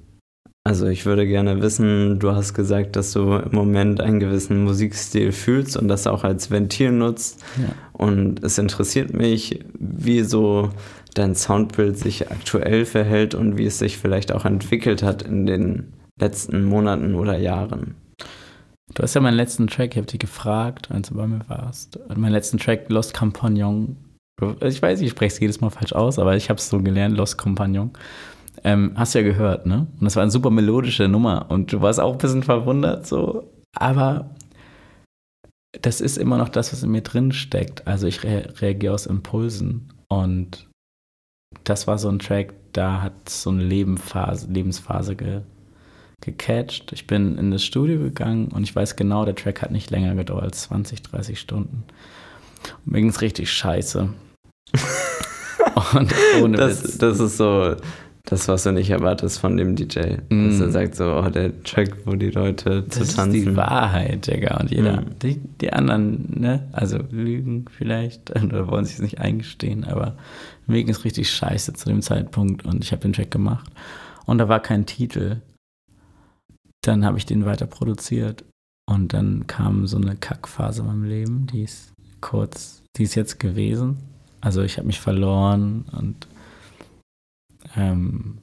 Also 0.64 0.86
ich 0.86 1.06
würde 1.06 1.26
gerne 1.26 1.62
wissen, 1.62 2.18
du 2.18 2.32
hast 2.32 2.52
gesagt, 2.52 2.94
dass 2.96 3.12
du 3.12 3.36
im 3.36 3.52
Moment 3.52 4.02
einen 4.02 4.20
gewissen 4.20 4.64
Musikstil 4.64 5.32
fühlst 5.32 5.78
und 5.78 5.88
das 5.88 6.06
auch 6.06 6.24
als 6.24 6.50
Ventil 6.50 6.92
nutzt. 6.92 7.42
Ja. 7.56 7.70
Und 7.94 8.44
es 8.44 8.58
interessiert 8.58 9.14
mich, 9.14 9.64
wie 9.78 10.20
so 10.20 10.70
dein 11.14 11.34
Soundbild 11.34 11.96
sich 11.96 12.30
aktuell 12.30 12.84
verhält 12.84 13.34
und 13.34 13.56
wie 13.56 13.64
es 13.64 13.78
sich 13.78 13.96
vielleicht 13.96 14.30
auch 14.30 14.44
entwickelt 14.44 15.02
hat 15.02 15.22
in 15.22 15.46
den 15.46 15.94
letzten 16.20 16.64
Monaten 16.64 17.14
oder 17.14 17.38
Jahren. 17.38 17.94
Du 18.94 19.02
hast 19.02 19.14
ja 19.14 19.20
meinen 19.20 19.36
letzten 19.36 19.68
Track, 19.68 19.92
ich 19.92 19.96
habe 19.96 20.06
dich 20.06 20.18
gefragt, 20.18 20.90
als 20.90 21.08
du 21.08 21.14
bei 21.14 21.26
mir 21.26 21.40
warst. 21.48 21.98
Meinen 22.14 22.32
letzten 22.32 22.58
Track, 22.58 22.90
Lost 22.90 23.14
Compagnon. 23.14 23.96
Ich 24.60 24.80
weiß, 24.80 25.00
ich 25.00 25.10
spreche 25.10 25.34
es 25.34 25.40
jedes 25.40 25.60
Mal 25.60 25.70
falsch 25.70 25.92
aus, 25.92 26.18
aber 26.18 26.36
ich 26.36 26.48
habe 26.48 26.58
es 26.58 26.68
so 26.68 26.80
gelernt, 26.80 27.16
Lost 27.16 27.38
Compagnon. 27.38 27.90
Ähm, 28.64 28.92
hast 28.96 29.14
du 29.14 29.20
ja 29.20 29.24
gehört, 29.24 29.66
ne? 29.66 29.86
Und 29.98 30.04
das 30.04 30.16
war 30.16 30.22
eine 30.22 30.30
super 30.30 30.50
melodische 30.50 31.08
Nummer 31.08 31.46
und 31.48 31.72
du 31.72 31.80
warst 31.80 32.00
auch 32.00 32.12
ein 32.12 32.18
bisschen 32.18 32.42
verwundert, 32.42 33.06
so. 33.06 33.50
Aber 33.74 34.30
das 35.82 36.00
ist 36.00 36.18
immer 36.18 36.38
noch 36.38 36.48
das, 36.48 36.72
was 36.72 36.82
in 36.82 36.90
mir 36.90 37.02
drin 37.02 37.32
steckt. 37.32 37.86
Also 37.86 38.06
ich 38.06 38.24
re 38.24 38.52
reagiere 38.60 38.94
aus 38.94 39.06
Impulsen 39.06 39.92
und 40.08 40.68
das 41.64 41.86
war 41.86 41.98
so 41.98 42.08
ein 42.08 42.18
Track, 42.18 42.54
da 42.72 43.02
hat 43.02 43.28
so 43.28 43.50
eine 43.50 43.62
Lebensphase, 43.62 44.48
Lebensphase 44.50 45.16
ge 45.16 45.42
gecatcht. 46.20 46.92
Ich 46.92 47.06
bin 47.06 47.38
in 47.38 47.52
das 47.52 47.64
Studio 47.64 48.00
gegangen 48.00 48.48
und 48.48 48.64
ich 48.64 48.74
weiß 48.74 48.96
genau, 48.96 49.24
der 49.24 49.36
Track 49.36 49.62
hat 49.62 49.70
nicht 49.70 49.90
länger 49.90 50.16
gedauert 50.16 50.42
als 50.42 50.62
20, 50.62 51.02
30 51.02 51.38
Stunden. 51.38 51.84
Und 52.84 52.92
mir 52.92 52.98
ging 52.98 53.10
es 53.10 53.20
richtig 53.20 53.52
scheiße. 53.52 54.12
und 55.98 56.12
ohne 56.42 56.56
Das, 56.56 56.84
Witz. 56.84 56.98
das 56.98 57.20
ist 57.20 57.36
so 57.36 57.74
das, 58.24 58.46
was 58.46 58.64
du 58.64 58.72
nicht 58.72 58.90
erwartest 58.90 59.38
von 59.40 59.56
dem 59.56 59.74
DJ. 59.74 60.16
Mm. 60.28 60.50
Dass 60.50 60.60
er 60.60 60.70
sagt 60.70 60.94
so, 60.96 61.14
oh, 61.16 61.30
der 61.30 61.62
Track, 61.62 61.96
wo 62.04 62.14
die 62.14 62.30
Leute 62.30 62.86
zu 62.88 62.98
Das 63.00 63.08
ist 63.08 63.16
tanzen. 63.16 63.32
die 63.32 63.56
Wahrheit, 63.56 64.26
Digga. 64.26 64.58
Und 64.60 64.70
jeder, 64.70 65.00
Mhm. 65.00 65.18
die, 65.22 65.36
die 65.60 65.72
anderen, 65.72 66.38
ne, 66.38 66.68
also 66.72 66.98
lügen 67.10 67.64
vielleicht 67.74 68.30
oder 68.44 68.68
wollen 68.68 68.84
sich 68.84 68.96
es 68.96 69.00
nicht 69.02 69.18
eingestehen, 69.20 69.84
aber 69.84 70.16
mir 70.66 70.76
ging 70.84 70.90
es 70.90 71.04
richtig 71.04 71.30
scheiße 71.30 71.72
zu 71.72 71.88
dem 71.88 72.02
Zeitpunkt 72.02 72.66
und 72.66 72.84
ich 72.84 72.92
habe 72.92 73.00
den 73.02 73.14
Track 73.14 73.30
gemacht. 73.30 73.70
Und 74.26 74.36
da 74.38 74.48
war 74.48 74.60
kein 74.60 74.84
Titel. 74.84 75.40
Dann 76.82 77.04
habe 77.06 77.16
ich 77.18 77.24
den 77.26 77.46
weiter 77.46 77.66
produziert 77.66 78.44
und 78.86 79.12
dann 79.14 79.46
kam 79.46 79.86
so 79.86 79.96
eine 79.96 80.16
Kackphase 80.16 80.82
in 80.82 80.86
meinem 80.86 81.04
Leben, 81.04 81.46
die 81.46 81.62
ist 81.62 81.92
kurz, 82.20 82.82
die 82.96 83.04
ist 83.04 83.14
jetzt 83.14 83.40
gewesen. 83.40 83.96
Also 84.40 84.62
ich 84.62 84.76
habe 84.76 84.86
mich 84.86 85.00
verloren 85.00 85.84
und 85.92 86.26
ähm, 87.76 88.38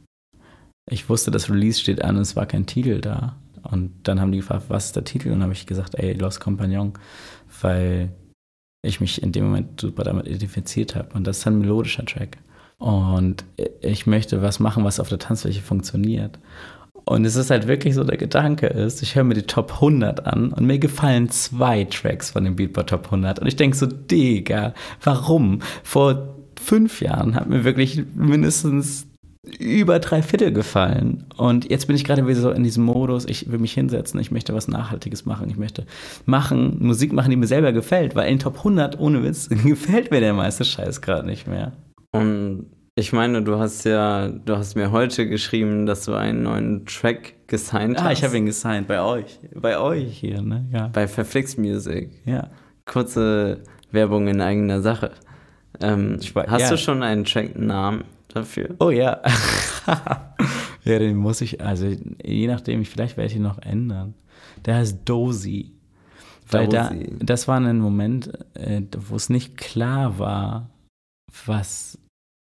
ich 0.90 1.10
wusste, 1.10 1.32
das 1.32 1.50
Release 1.50 1.80
steht 1.80 2.04
an 2.04 2.16
und 2.16 2.22
es 2.22 2.36
war 2.36 2.46
kein 2.46 2.66
Titel 2.66 3.02
da. 3.02 3.36
Und 3.64 3.92
dann 4.04 4.22
haben 4.22 4.32
die 4.32 4.40
gefragt, 4.40 4.66
was 4.68 4.88
ist 4.88 4.96
der 4.96 5.04
Titel? 5.04 5.32
Und 5.32 5.42
habe 5.42 5.54
ich 5.54 5.66
gesagt, 5.66 5.96
ey, 5.96 6.14
Lost 6.14 6.40
Compagnon, 6.40 6.94
weil 7.62 8.12
ich 8.84 9.02
mich 9.02 9.24
in 9.24 9.32
dem 9.32 9.46
Moment 9.46 9.82
super 9.82 10.04
damit 10.04 10.28
identifiziert 10.28 10.96
habe. 10.96 11.14
Und 11.16 11.26
das 11.26 11.40
ist 11.40 11.48
ein 11.48 11.60
melodischer 11.60 12.06
Track. 12.06 12.38
Und 12.78 13.46
ich 13.82 14.06
möchte 14.06 14.42
was 14.42 14.60
machen, 14.60 14.84
was 14.84 15.00
auf 15.00 15.10
der 15.10 15.18
Tanzfläche 15.18 15.62
funktioniert. 15.62 16.38
Und 17.06 17.24
es 17.24 17.36
ist 17.36 17.52
halt 17.52 17.68
wirklich 17.68 17.94
so, 17.94 18.04
der 18.04 18.18
Gedanke 18.18 18.68
ist, 18.68 19.04
ich 19.04 19.16
höre 19.16 19.24
mir 19.24 19.36
die 19.36 19.44
Top 19.44 19.74
100 19.76 20.26
an 20.26 20.52
und 20.52 20.66
mir 20.66 20.80
gefallen 20.80 21.30
zwei 21.30 21.84
Tracks 21.84 22.32
von 22.32 22.44
dem 22.44 22.56
Beatport 22.56 22.90
Top 22.90 23.06
100. 23.06 23.40
Und 23.40 23.48
ich 23.48 23.56
denke 23.56 23.78
so, 23.78 23.86
Digga, 23.86 24.74
warum? 25.04 25.60
Vor 25.84 26.36
fünf 26.60 27.02
Jahren 27.02 27.36
hat 27.36 27.48
mir 27.48 27.64
wirklich 27.64 28.04
mindestens 28.16 29.08
über 29.60 30.00
drei 30.00 30.24
Viertel 30.24 30.52
gefallen. 30.52 31.26
Und 31.38 31.70
jetzt 31.70 31.86
bin 31.86 31.96
ich 31.96 32.04
gerade 32.04 32.26
wieder 32.28 32.42
so 32.42 32.50
in 32.50 32.64
diesem 32.64 32.84
Modus, 32.84 33.26
ich 33.26 33.52
will 33.52 33.60
mich 33.60 33.74
hinsetzen, 33.74 34.20
ich 34.20 34.32
möchte 34.32 34.56
was 34.56 34.68
Nachhaltiges 34.68 35.26
machen, 35.26 35.48
ich 35.50 35.58
möchte 35.58 35.86
machen, 36.26 36.78
Musik 36.80 37.14
machen, 37.14 37.30
die 37.30 37.36
mir 37.36 37.46
selber 37.46 37.72
gefällt, 37.72 38.16
weil 38.16 38.32
in 38.32 38.40
Top 38.40 38.58
100, 38.58 39.00
ohne 39.00 39.24
Witz, 39.24 39.48
gefällt 39.64 40.10
mir 40.10 40.22
der 40.22 40.34
meiste 40.34 40.66
Scheiß 40.66 41.02
gerade 41.02 41.28
nicht 41.28 41.48
mehr. 41.48 41.74
Und 42.12 42.68
ich 42.98 43.12
meine, 43.14 43.44
du 43.44 43.60
hast 43.60 43.84
ja, 43.84 44.30
du 44.30 44.56
hast 44.56 44.76
mir 44.76 44.92
heute 44.92 45.28
geschrieben, 45.28 45.86
dass 45.86 46.06
du 46.06 46.14
einen 46.14 46.44
neuen 46.44 46.86
Track 46.86 47.34
gesigned 47.48 48.00
Ah, 48.00 48.06
hast. 48.06 48.20
ich 48.20 48.24
habe 48.24 48.38
ihn 48.38 48.46
gesigned, 48.46 48.88
bei 48.88 49.02
euch, 49.02 49.40
bei 49.54 49.78
euch 49.78 50.18
hier, 50.18 50.42
ne, 50.42 50.66
ja. 50.72 50.88
bei 50.88 51.08
Verflix 51.08 51.58
Music. 51.58 52.10
Ja. 52.26 52.50
Kurze 52.86 53.64
Werbung 53.92 54.28
in 54.28 54.40
eigener 54.42 54.82
Sache. 54.82 55.12
Ähm, 55.82 56.20
wei- 56.34 56.46
hast 56.48 56.62
ja. 56.62 56.70
du 56.70 56.78
schon 56.78 57.04
einen 57.04 57.26
Track-Namen 57.26 58.06
dafür? 58.30 58.76
Oh 58.80 58.92
ja. 58.92 59.22
ja, 60.84 61.00
den 61.00 61.18
muss 61.18 61.42
ich, 61.42 61.62
also 61.62 61.88
je 62.24 62.48
nachdem, 62.48 62.82
ich- 62.82 62.90
vielleicht 62.90 63.18
werde 63.18 63.30
ich 63.30 63.36
ihn 63.36 63.44
noch 63.44 63.60
ändern. 63.62 64.14
Der 64.66 64.76
heißt 64.76 65.00
Dozy. 65.06 65.74
Weil 66.50 66.68
da, 66.68 66.92
das 67.20 67.48
war 67.48 67.60
ein 67.60 67.80
Moment, 67.80 68.32
äh, 68.54 68.82
wo 69.10 69.16
es 69.16 69.30
nicht 69.30 69.58
klar 69.58 70.20
war, 70.20 70.70
was, 71.46 71.98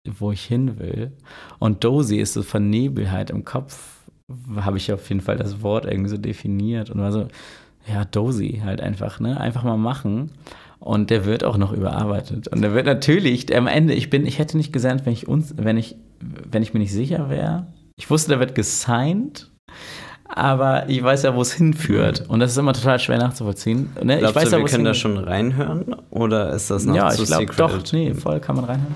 wo 0.10 0.32
ich 0.32 0.44
hin 0.44 0.80
will. 0.80 1.12
Und 1.60 1.84
Dozy 1.84 2.18
ist 2.18 2.34
so 2.34 2.44
Vernebelheit 2.44 3.30
im 3.30 3.46
Kopf, 3.46 4.00
habe 4.56 4.78
ich 4.78 4.92
auf 4.92 5.08
jeden 5.10 5.22
Fall 5.22 5.38
das 5.38 5.62
Wort 5.62 5.86
irgendwie 5.86 6.10
so 6.10 6.18
definiert 6.18 6.90
und 6.90 7.00
war 7.02 7.12
so, 7.12 7.28
ja, 7.88 8.06
Dozy 8.06 8.62
halt 8.64 8.82
einfach, 8.82 9.20
ne? 9.20 9.40
Einfach 9.40 9.64
mal 9.64 9.78
machen. 9.78 10.32
Und 10.80 11.12
der 11.12 11.26
wird 11.26 11.44
auch 11.44 11.58
noch 11.58 11.72
überarbeitet. 11.74 12.48
Und 12.48 12.62
der 12.62 12.74
wird 12.74 12.88
natürlich, 12.88 13.46
der 13.46 13.60
am 13.60 13.68
Ende, 13.68 13.94
ich 13.94 14.10
bin, 14.10 14.26
ich 14.26 14.40
hätte 14.40 14.58
nicht 14.58 14.74
gesandt, 14.74 15.06
wenn 15.06 15.14
ich 15.14 15.28
uns, 15.28 15.54
wenn 15.58 15.78
ich, 15.78 15.96
wenn 16.20 16.64
ich 16.64 16.74
mir 16.74 16.80
nicht 16.80 16.92
sicher 16.94 17.30
wäre. 17.30 17.68
Ich 17.98 18.10
wusste, 18.10 18.30
der 18.30 18.40
wird 18.40 18.56
gesigned, 18.56 19.52
aber 20.28 20.90
ich 20.90 21.04
weiß 21.04 21.22
ja, 21.24 21.36
wo 21.36 21.42
es 21.42 21.54
hinführt. 21.54 22.26
Und 22.28 22.40
das 22.40 22.52
ist 22.52 22.58
immer 22.58 22.74
total 22.74 22.98
schwer 22.98 23.20
nachzuvollziehen. 23.20 23.92
Ne? 24.02 24.18
Glaubst 24.18 24.38
ich 24.38 24.42
weiß 24.44 24.50
du, 24.50 24.56
ja, 24.56 24.62
wir 24.64 24.70
können 24.70 24.86
da 24.86 24.94
schon 24.96 25.18
reinhören? 25.18 25.96
Oder 26.10 26.52
ist 26.54 26.72
das 26.72 26.86
noch 26.86 26.96
Ja, 26.96 27.10
zu 27.10 27.24
ich 27.24 27.28
glaube 27.28 27.46
secret? 27.46 27.60
doch, 27.60 27.94
nee, 27.94 28.14
voll 28.16 28.40
kann 28.40 28.56
man 28.56 28.66
reinhören. 28.66 28.96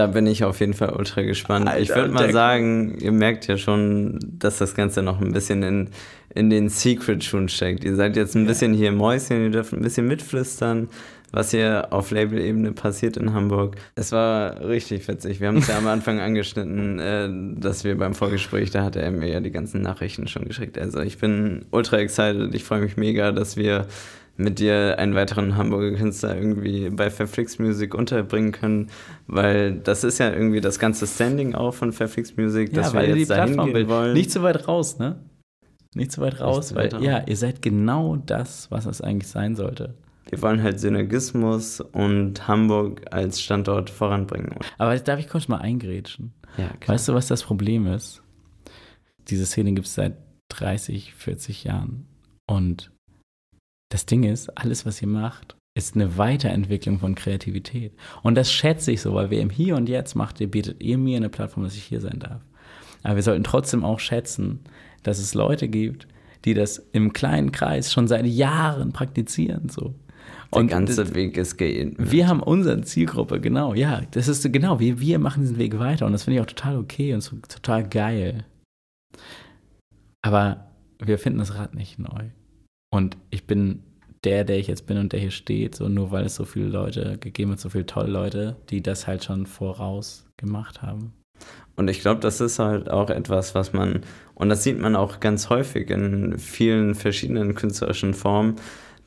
Da 0.00 0.06
bin 0.06 0.26
ich 0.26 0.44
auf 0.44 0.60
jeden 0.60 0.72
Fall 0.72 0.94
ultra 0.96 1.20
gespannt. 1.20 1.68
Alter, 1.68 1.82
ich 1.82 1.90
würde 1.90 2.10
mal 2.10 2.32
sagen, 2.32 2.96
ihr 3.00 3.12
merkt 3.12 3.46
ja 3.48 3.58
schon, 3.58 4.18
dass 4.22 4.56
das 4.56 4.74
Ganze 4.74 5.02
noch 5.02 5.20
ein 5.20 5.34
bisschen 5.34 5.62
in, 5.62 5.90
in 6.34 6.48
den 6.48 6.70
Secret-Schuhen 6.70 7.50
steckt. 7.50 7.84
Ihr 7.84 7.96
seid 7.96 8.16
jetzt 8.16 8.34
ein 8.34 8.46
bisschen 8.46 8.72
hier 8.72 8.92
Mäuschen, 8.92 9.42
ihr 9.42 9.50
dürft 9.50 9.74
ein 9.74 9.82
bisschen 9.82 10.06
mitflüstern, 10.06 10.88
was 11.32 11.50
hier 11.50 11.88
auf 11.90 12.12
Label-Ebene 12.12 12.72
passiert 12.72 13.18
in 13.18 13.34
Hamburg. 13.34 13.76
Es 13.94 14.10
war 14.10 14.66
richtig 14.66 15.06
witzig. 15.06 15.38
Wir 15.38 15.48
haben 15.48 15.58
es 15.58 15.68
ja 15.68 15.76
am 15.76 15.86
Anfang 15.86 16.18
angeschnitten, 16.18 16.98
äh, 16.98 17.28
dass 17.60 17.84
wir 17.84 17.98
beim 17.98 18.14
Vorgespräch, 18.14 18.70
da 18.70 18.82
hat 18.82 18.96
er 18.96 19.10
mir 19.10 19.28
ja 19.28 19.40
die 19.40 19.52
ganzen 19.52 19.82
Nachrichten 19.82 20.28
schon 20.28 20.46
geschickt. 20.46 20.78
Also 20.78 21.00
ich 21.00 21.18
bin 21.18 21.66
ultra 21.72 21.98
excited. 21.98 22.54
Ich 22.54 22.64
freue 22.64 22.80
mich 22.80 22.96
mega, 22.96 23.32
dass 23.32 23.58
wir 23.58 23.86
mit 24.40 24.58
dir 24.58 24.98
einen 24.98 25.14
weiteren 25.14 25.56
Hamburger 25.56 25.96
Künstler 25.96 26.36
irgendwie 26.36 26.90
bei 26.90 27.10
Fairflix 27.10 27.58
Music 27.58 27.94
unterbringen 27.94 28.52
können, 28.52 28.90
weil 29.26 29.74
das 29.74 30.02
ist 30.04 30.18
ja 30.18 30.32
irgendwie 30.32 30.60
das 30.60 30.78
ganze 30.78 31.06
Standing 31.06 31.54
auch 31.54 31.74
von 31.74 31.92
Fairflix 31.92 32.36
Music, 32.36 32.72
dass 32.72 32.92
wir 32.92 33.16
jetzt 33.16 33.30
dahin 33.30 33.56
gehen 33.58 33.88
wollen. 33.88 34.14
Nicht 34.14 34.30
zu 34.30 34.42
weit 34.42 34.66
raus, 34.66 34.98
ne? 34.98 35.20
Nicht 35.94 36.12
zu 36.12 36.20
weit 36.20 36.40
raus, 36.40 36.68
zu 36.68 36.74
weil 36.74 36.92
weit 36.92 37.02
ja, 37.02 37.22
ihr 37.26 37.36
seid 37.36 37.62
genau 37.62 38.16
das, 38.16 38.70
was 38.70 38.86
es 38.86 39.00
eigentlich 39.00 39.28
sein 39.28 39.56
sollte. 39.56 39.94
wir 40.30 40.40
wollen 40.40 40.62
halt 40.62 40.80
Synergismus 40.80 41.80
und 41.80 42.46
Hamburg 42.46 43.02
als 43.10 43.40
Standort 43.42 43.90
voranbringen. 43.90 44.54
Aber 44.78 44.96
darf 44.98 45.18
ich 45.18 45.28
kurz 45.28 45.48
mal 45.48 45.58
eingrätschen? 45.58 46.32
Ja, 46.56 46.70
Weißt 46.86 47.08
du, 47.08 47.14
was 47.14 47.26
das 47.28 47.42
Problem 47.42 47.86
ist? 47.86 48.22
Diese 49.28 49.46
Szene 49.46 49.72
gibt 49.72 49.86
es 49.86 49.94
seit 49.94 50.16
30, 50.48 51.14
40 51.14 51.64
Jahren. 51.64 52.06
Und 52.46 52.90
das 53.90 54.06
Ding 54.06 54.24
ist, 54.24 54.56
alles, 54.56 54.86
was 54.86 55.02
ihr 55.02 55.08
macht, 55.08 55.56
ist 55.76 55.94
eine 55.94 56.16
Weiterentwicklung 56.16 56.98
von 56.98 57.14
Kreativität. 57.14 57.92
Und 58.22 58.34
das 58.34 58.50
schätze 58.50 58.92
ich 58.92 59.02
so, 59.02 59.14
weil 59.14 59.30
wir 59.30 59.40
im 59.40 59.50
Hier 59.50 59.76
und 59.76 59.88
Jetzt 59.88 60.14
macht 60.14 60.40
ihr, 60.40 60.50
bietet 60.50 60.82
ihr 60.82 60.98
mir 60.98 61.16
eine 61.16 61.28
Plattform, 61.28 61.64
dass 61.64 61.76
ich 61.76 61.84
hier 61.84 62.00
sein 62.00 62.18
darf. 62.18 62.40
Aber 63.02 63.16
wir 63.16 63.22
sollten 63.22 63.44
trotzdem 63.44 63.84
auch 63.84 64.00
schätzen, 64.00 64.60
dass 65.02 65.18
es 65.18 65.34
Leute 65.34 65.68
gibt, 65.68 66.06
die 66.44 66.54
das 66.54 66.78
im 66.92 67.12
kleinen 67.12 67.52
Kreis 67.52 67.92
schon 67.92 68.08
seit 68.08 68.26
Jahren 68.26 68.92
praktizieren. 68.92 69.68
So. 69.68 69.94
Der 70.52 70.62
Und 70.62 70.68
ganze 70.68 71.14
Weg 71.14 71.36
ist 71.36 71.56
gehen. 71.56 71.94
wir 71.98 72.28
haben 72.28 72.42
unsere 72.42 72.80
Zielgruppe, 72.82 73.40
genau, 73.40 73.74
ja. 73.74 74.02
Das 74.10 74.28
ist 74.28 74.50
genau, 74.52 74.80
wir, 74.80 75.00
wir 75.00 75.18
machen 75.18 75.42
diesen 75.42 75.58
Weg 75.58 75.78
weiter 75.78 76.06
und 76.06 76.12
das 76.12 76.24
finde 76.24 76.36
ich 76.36 76.42
auch 76.42 76.46
total 76.46 76.78
okay 76.78 77.14
und 77.14 77.20
so, 77.20 77.36
total 77.48 77.88
geil. 77.88 78.44
Aber 80.22 80.66
wir 80.98 81.18
finden 81.18 81.38
das 81.38 81.54
Rad 81.54 81.74
nicht 81.74 81.98
neu. 81.98 82.30
Und 82.90 83.16
ich 83.30 83.46
bin 83.46 83.82
der, 84.24 84.44
der 84.44 84.58
ich 84.58 84.66
jetzt 84.66 84.86
bin 84.86 84.98
und 84.98 85.12
der 85.12 85.20
hier 85.20 85.30
steht, 85.30 85.74
so 85.74 85.88
nur 85.88 86.10
weil 86.10 86.26
es 86.26 86.34
so 86.34 86.44
viele 86.44 86.66
Leute 86.66 87.16
gegeben 87.18 87.52
hat, 87.52 87.60
so 87.60 87.70
viele 87.70 87.86
tolle 87.86 88.10
Leute, 88.10 88.56
die 88.68 88.82
das 88.82 89.06
halt 89.06 89.24
schon 89.24 89.46
voraus 89.46 90.26
gemacht 90.36 90.82
haben. 90.82 91.14
Und 91.76 91.88
ich 91.88 92.00
glaube, 92.00 92.20
das 92.20 92.40
ist 92.42 92.58
halt 92.58 92.90
auch 92.90 93.08
etwas, 93.08 93.54
was 93.54 93.72
man, 93.72 94.00
und 94.34 94.50
das 94.50 94.62
sieht 94.62 94.78
man 94.78 94.96
auch 94.96 95.20
ganz 95.20 95.48
häufig 95.48 95.88
in 95.88 96.38
vielen 96.38 96.94
verschiedenen 96.94 97.54
künstlerischen 97.54 98.12
Formen, 98.12 98.56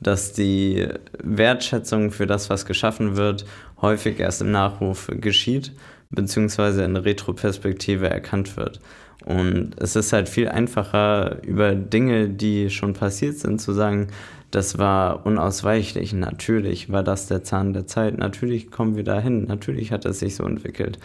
dass 0.00 0.32
die 0.32 0.88
Wertschätzung 1.22 2.10
für 2.10 2.26
das, 2.26 2.50
was 2.50 2.66
geschaffen 2.66 3.16
wird, 3.16 3.44
häufig 3.80 4.18
erst 4.18 4.40
im 4.40 4.50
Nachruf 4.50 5.08
geschieht, 5.12 5.72
beziehungsweise 6.10 6.84
in 6.84 6.96
Retroperspektive 6.96 8.10
erkannt 8.10 8.56
wird. 8.56 8.80
Und 9.24 9.70
es 9.78 9.96
ist 9.96 10.12
halt 10.12 10.28
viel 10.28 10.48
einfacher, 10.48 11.42
über 11.42 11.74
Dinge, 11.74 12.28
die 12.28 12.68
schon 12.70 12.92
passiert 12.92 13.38
sind, 13.38 13.60
zu 13.60 13.72
sagen, 13.72 14.08
das 14.50 14.78
war 14.78 15.26
unausweichlich, 15.26 16.12
natürlich 16.12 16.92
war 16.92 17.02
das 17.02 17.26
der 17.26 17.42
Zahn 17.42 17.72
der 17.72 17.86
Zeit, 17.86 18.18
natürlich 18.18 18.70
kommen 18.70 18.96
wir 18.96 19.02
dahin, 19.02 19.44
natürlich 19.44 19.90
hat 19.90 20.04
es 20.04 20.20
sich 20.20 20.36
so 20.36 20.44
entwickelt. 20.44 20.98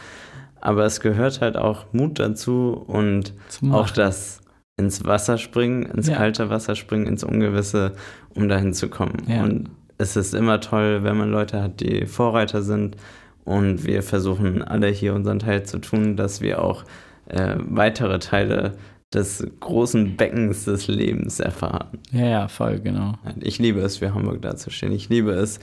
Aber 0.62 0.84
es 0.86 1.00
gehört 1.00 1.42
halt 1.42 1.58
auch 1.58 1.86
Mut 1.94 2.20
dazu 2.20 2.74
und 2.74 3.34
auch 3.72 3.90
das 3.90 4.42
ins 4.78 5.06
Wasser 5.06 5.38
springen, 5.38 5.84
ins 5.84 6.08
Ja. 6.08 6.18
kalte 6.18 6.50
Wasser 6.50 6.76
springen, 6.76 7.08
ins 7.08 7.24
Ungewisse, 7.24 7.94
um 8.36 8.50
dahin 8.50 8.74
zu 8.74 8.90
kommen. 8.90 9.24
Ja. 9.28 9.44
Und 9.44 9.70
es 9.98 10.16
ist 10.16 10.34
immer 10.34 10.60
toll, 10.60 11.04
wenn 11.04 11.18
man 11.18 11.32
Leute 11.32 11.62
hat, 11.62 11.80
die 11.80 12.06
Vorreiter 12.06 12.62
sind. 12.62 12.98
Und 13.46 13.86
wir 13.86 14.04
versuchen 14.04 14.62
alle 14.62 14.88
hier 14.88 15.14
unseren 15.14 15.40
Teil 15.40 15.64
zu 15.64 15.80
tun, 15.80 16.16
dass 16.16 16.40
wir 16.42 16.64
auch 16.64 16.84
äh, 17.30 17.56
weitere 17.58 18.20
Teile 18.20 18.74
des 19.14 19.46
großen 19.60 20.18
Beckens 20.18 20.66
des 20.66 20.88
Lebens 20.88 21.40
erfahren. 21.40 21.98
Ja, 22.12 22.26
ja, 22.26 22.48
voll, 22.48 22.80
genau. 22.80 23.16
Ich 23.40 23.58
liebe 23.58 23.80
es, 23.82 23.98
für 23.98 24.14
Hamburg 24.14 24.42
dazustehen. 24.42 24.92
Ich 24.92 25.10
liebe 25.10 25.32
es, 25.32 25.60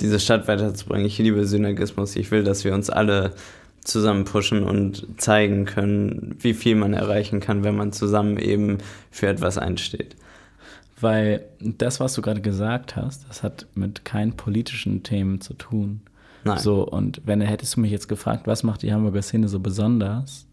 diese 0.00 0.20
Stadt 0.20 0.46
weiterzubringen. 0.46 1.06
Ich 1.06 1.18
liebe 1.18 1.44
Synergismus. 1.46 2.14
Ich 2.14 2.30
will, 2.30 2.44
dass 2.44 2.64
wir 2.64 2.72
uns 2.72 2.90
alle 2.90 3.32
zusammen 3.80 4.24
pushen 4.24 4.62
und 4.62 5.06
zeigen 5.20 5.64
können, 5.64 6.36
wie 6.38 6.54
viel 6.54 6.76
man 6.76 6.94
erreichen 6.94 7.40
kann, 7.40 7.64
wenn 7.64 7.76
man 7.76 7.92
zusammen 7.92 8.38
eben 8.38 8.78
für 9.10 9.26
etwas 9.26 9.58
einsteht. 9.58 10.16
Weil 11.00 11.44
das, 11.60 12.00
was 12.00 12.14
du 12.14 12.22
gerade 12.22 12.40
gesagt 12.40 12.96
hast, 12.96 13.28
das 13.28 13.42
hat 13.42 13.66
mit 13.74 14.04
keinen 14.04 14.36
politischen 14.36 15.02
Themen 15.02 15.40
zu 15.40 15.54
tun. 15.54 16.00
Nein. 16.44 16.58
So, 16.58 16.86
und 16.86 17.22
wenn 17.24 17.40
hättest 17.40 17.76
du 17.76 17.80
mich 17.80 17.90
jetzt 17.90 18.08
gefragt, 18.08 18.46
was 18.46 18.62
macht 18.62 18.82
die 18.82 18.92
Hamburger 18.92 19.22
Szene 19.22 19.48
so 19.48 19.60
besonders, 19.60 20.46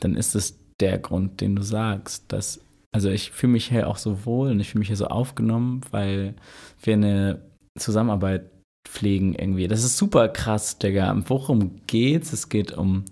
dann 0.00 0.16
ist 0.16 0.34
es 0.34 0.58
der 0.80 0.98
Grund, 0.98 1.40
den 1.40 1.56
du 1.56 1.62
sagst. 1.62 2.24
Dass, 2.28 2.60
also 2.92 3.10
ich 3.10 3.30
fühle 3.30 3.52
mich 3.52 3.68
hier 3.68 3.88
auch 3.88 3.96
so 3.96 4.24
wohl 4.26 4.50
und 4.50 4.60
ich 4.60 4.70
fühle 4.70 4.80
mich 4.80 4.88
hier 4.88 4.96
so 4.96 5.06
aufgenommen, 5.06 5.80
weil 5.90 6.34
wir 6.82 6.94
eine 6.94 7.42
Zusammenarbeit 7.78 8.50
pflegen 8.86 9.34
irgendwie. 9.34 9.68
Das 9.68 9.84
ist 9.84 9.96
super 9.96 10.28
krass, 10.28 10.78
Digga. 10.78 11.16
Worum 11.26 11.80
geht's? 11.86 12.32
Es 12.32 12.48
geht 12.48 12.72
um, 12.72 13.04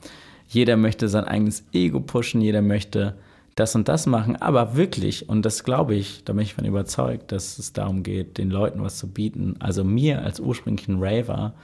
jeder 0.48 0.76
möchte 0.76 1.08
sein 1.08 1.24
eigenes 1.24 1.64
Ego 1.72 2.00
pushen, 2.00 2.40
jeder 2.40 2.62
möchte 2.62 3.16
das 3.54 3.74
und 3.74 3.88
das 3.88 4.06
machen, 4.06 4.36
aber 4.36 4.76
wirklich, 4.76 5.28
und 5.28 5.44
das 5.44 5.64
glaube 5.64 5.94
ich, 5.94 6.24
da 6.24 6.32
bin 6.32 6.42
ich 6.42 6.54
von 6.54 6.64
überzeugt, 6.64 7.32
dass 7.32 7.58
es 7.58 7.72
darum 7.72 8.02
geht, 8.02 8.38
den 8.38 8.50
Leuten 8.50 8.82
was 8.82 8.96
zu 8.96 9.08
bieten, 9.08 9.56
also 9.58 9.84
mir 9.84 10.22
als 10.22 10.40
ursprünglichen 10.40 11.02
Raver 11.02 11.54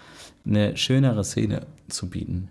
eine 0.45 0.77
schönere 0.77 1.25
Szene 1.25 1.67
zu 1.89 2.11
bieten. 2.11 2.49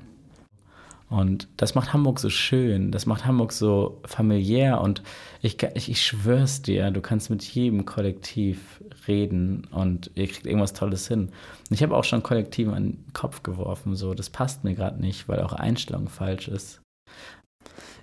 Und 1.09 1.47
das 1.55 1.73
macht 1.73 1.93
Hamburg 1.93 2.19
so 2.19 2.29
schön, 2.29 2.91
das 2.91 3.05
macht 3.05 3.25
Hamburg 3.25 3.53
so 3.53 4.01
familiär 4.05 4.81
und 4.81 5.03
ich, 5.41 5.57
ich, 5.73 5.89
ich 5.89 6.05
schwör's 6.05 6.61
dir, 6.61 6.91
du 6.91 6.99
kannst 6.99 7.29
mit 7.29 7.43
jedem 7.43 7.85
Kollektiv 7.85 8.83
reden 9.07 9.65
und 9.71 10.11
ihr 10.15 10.27
kriegt 10.27 10.45
irgendwas 10.45 10.73
Tolles 10.73 11.07
hin. 11.07 11.29
Und 11.69 11.71
ich 11.71 11.81
habe 11.81 11.95
auch 11.95 12.03
schon 12.03 12.23
Kollektiven 12.23 12.73
an 12.73 12.83
den 12.83 13.13
Kopf 13.13 13.41
geworfen, 13.41 13.95
so, 13.95 14.13
das 14.13 14.29
passt 14.29 14.65
mir 14.65 14.75
gerade 14.75 14.99
nicht, 14.99 15.29
weil 15.29 15.39
auch 15.39 15.53
Einstellung 15.53 16.09
falsch 16.09 16.49
ist. 16.49 16.81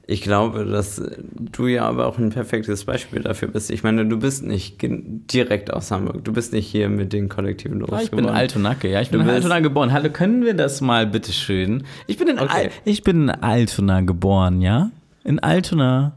Ich 0.07 0.21
glaube, 0.21 0.67
dass 0.67 1.01
du 1.33 1.67
ja 1.67 1.87
aber 1.87 2.07
auch 2.07 2.19
ein 2.19 2.29
perfektes 2.29 2.85
Beispiel 2.85 3.23
dafür 3.23 3.49
bist. 3.49 3.71
Ich 3.71 3.83
meine, 3.83 4.05
du 4.05 4.19
bist 4.19 4.45
nicht 4.45 4.77
direkt 4.83 5.73
aus 5.73 5.91
Hamburg. 5.91 6.23
Du 6.25 6.33
bist 6.33 6.53
nicht 6.53 6.67
hier 6.67 6.91
mit 6.91 7.15
den 7.15 7.31
Kollektiven 7.31 7.83
Ah, 7.91 8.01
ich 8.03 8.11
bin 8.11 8.19
in 8.19 8.25
losgeworden. 8.27 8.37
Altonacke, 8.37 8.91
ja. 8.91 9.01
Ich 9.01 9.11
bin 9.11 9.23
in 9.23 9.31
Altona 9.31 9.61
geboren. 9.61 9.93
Hallo, 9.93 10.11
können 10.11 10.45
wir 10.45 10.53
das 10.55 10.83
mal 10.83 11.07
bitte 11.07 11.33
schön? 11.33 11.85
Ich 12.07 12.19
bin 12.19 12.29
in, 12.29 12.39
Okay. 12.39 12.65
Al 12.67 12.71
ich 12.85 13.03
bin 13.03 13.23
in 13.23 13.31
Altona 13.31 14.03
geboren, 14.03 14.61
ja? 14.61 14.91
In 15.25 15.39
Altona. 15.39 16.13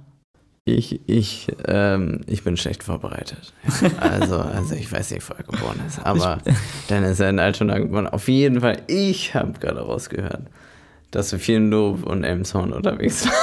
Ich, 0.66 1.00
ich, 1.08 1.48
ähm, 1.66 2.20
ich 2.28 2.44
bin 2.44 2.58
schlecht 2.58 2.84
vorbereitet. 2.84 3.54
Also, 4.02 4.36
also 4.40 4.76
ich 4.76 4.92
weiß 4.92 5.12
nicht, 5.12 5.30
wo 5.30 5.34
er 5.34 5.44
geboren 5.44 5.80
ist. 5.88 6.00
Aber 6.06 6.40
dann 6.90 7.06
ist 7.06 7.22
er 7.22 7.30
in 7.30 7.40
Altona 7.40 7.78
geboren. 7.80 8.06
Auf 8.08 8.28
jeden 8.28 8.60
Fall, 8.60 8.82
ich 8.88 9.34
habe 9.34 9.54
gerade 9.60 9.80
rausgehört, 9.80 10.42
dass 11.12 11.30
du 11.30 11.40
viel 11.40 11.56
in 11.56 11.70
Lob 11.70 12.06
und 12.06 12.26
Elmshorn 12.26 12.74
unterwegs 12.74 13.26
warst. 13.26 13.38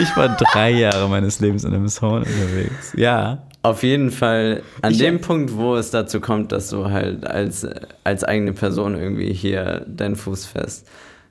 Ich 0.00 0.16
war 0.16 0.28
drei 0.36 0.70
Jahre 0.70 1.08
meines 1.08 1.40
Lebens 1.40 1.64
in 1.64 1.74
einem 1.74 1.88
Sound 1.88 2.26
unterwegs. 2.26 2.92
Ja. 2.96 3.42
Auf 3.62 3.82
jeden 3.82 4.10
Fall 4.10 4.62
an 4.82 4.92
Ich- 4.92 4.98
dem 4.98 5.20
Punkt, 5.20 5.56
wo 5.56 5.74
es 5.76 5.90
dazu 5.90 6.20
kommt, 6.20 6.52
dass 6.52 6.68
du 6.70 6.90
halt 6.90 7.26
als, 7.26 7.66
als 8.04 8.22
eigene 8.24 8.52
Person 8.52 8.94
irgendwie 8.96 9.32
hier 9.32 9.84
deinen 9.88 10.16
Fuß 10.16 10.46
fest, 10.46 10.86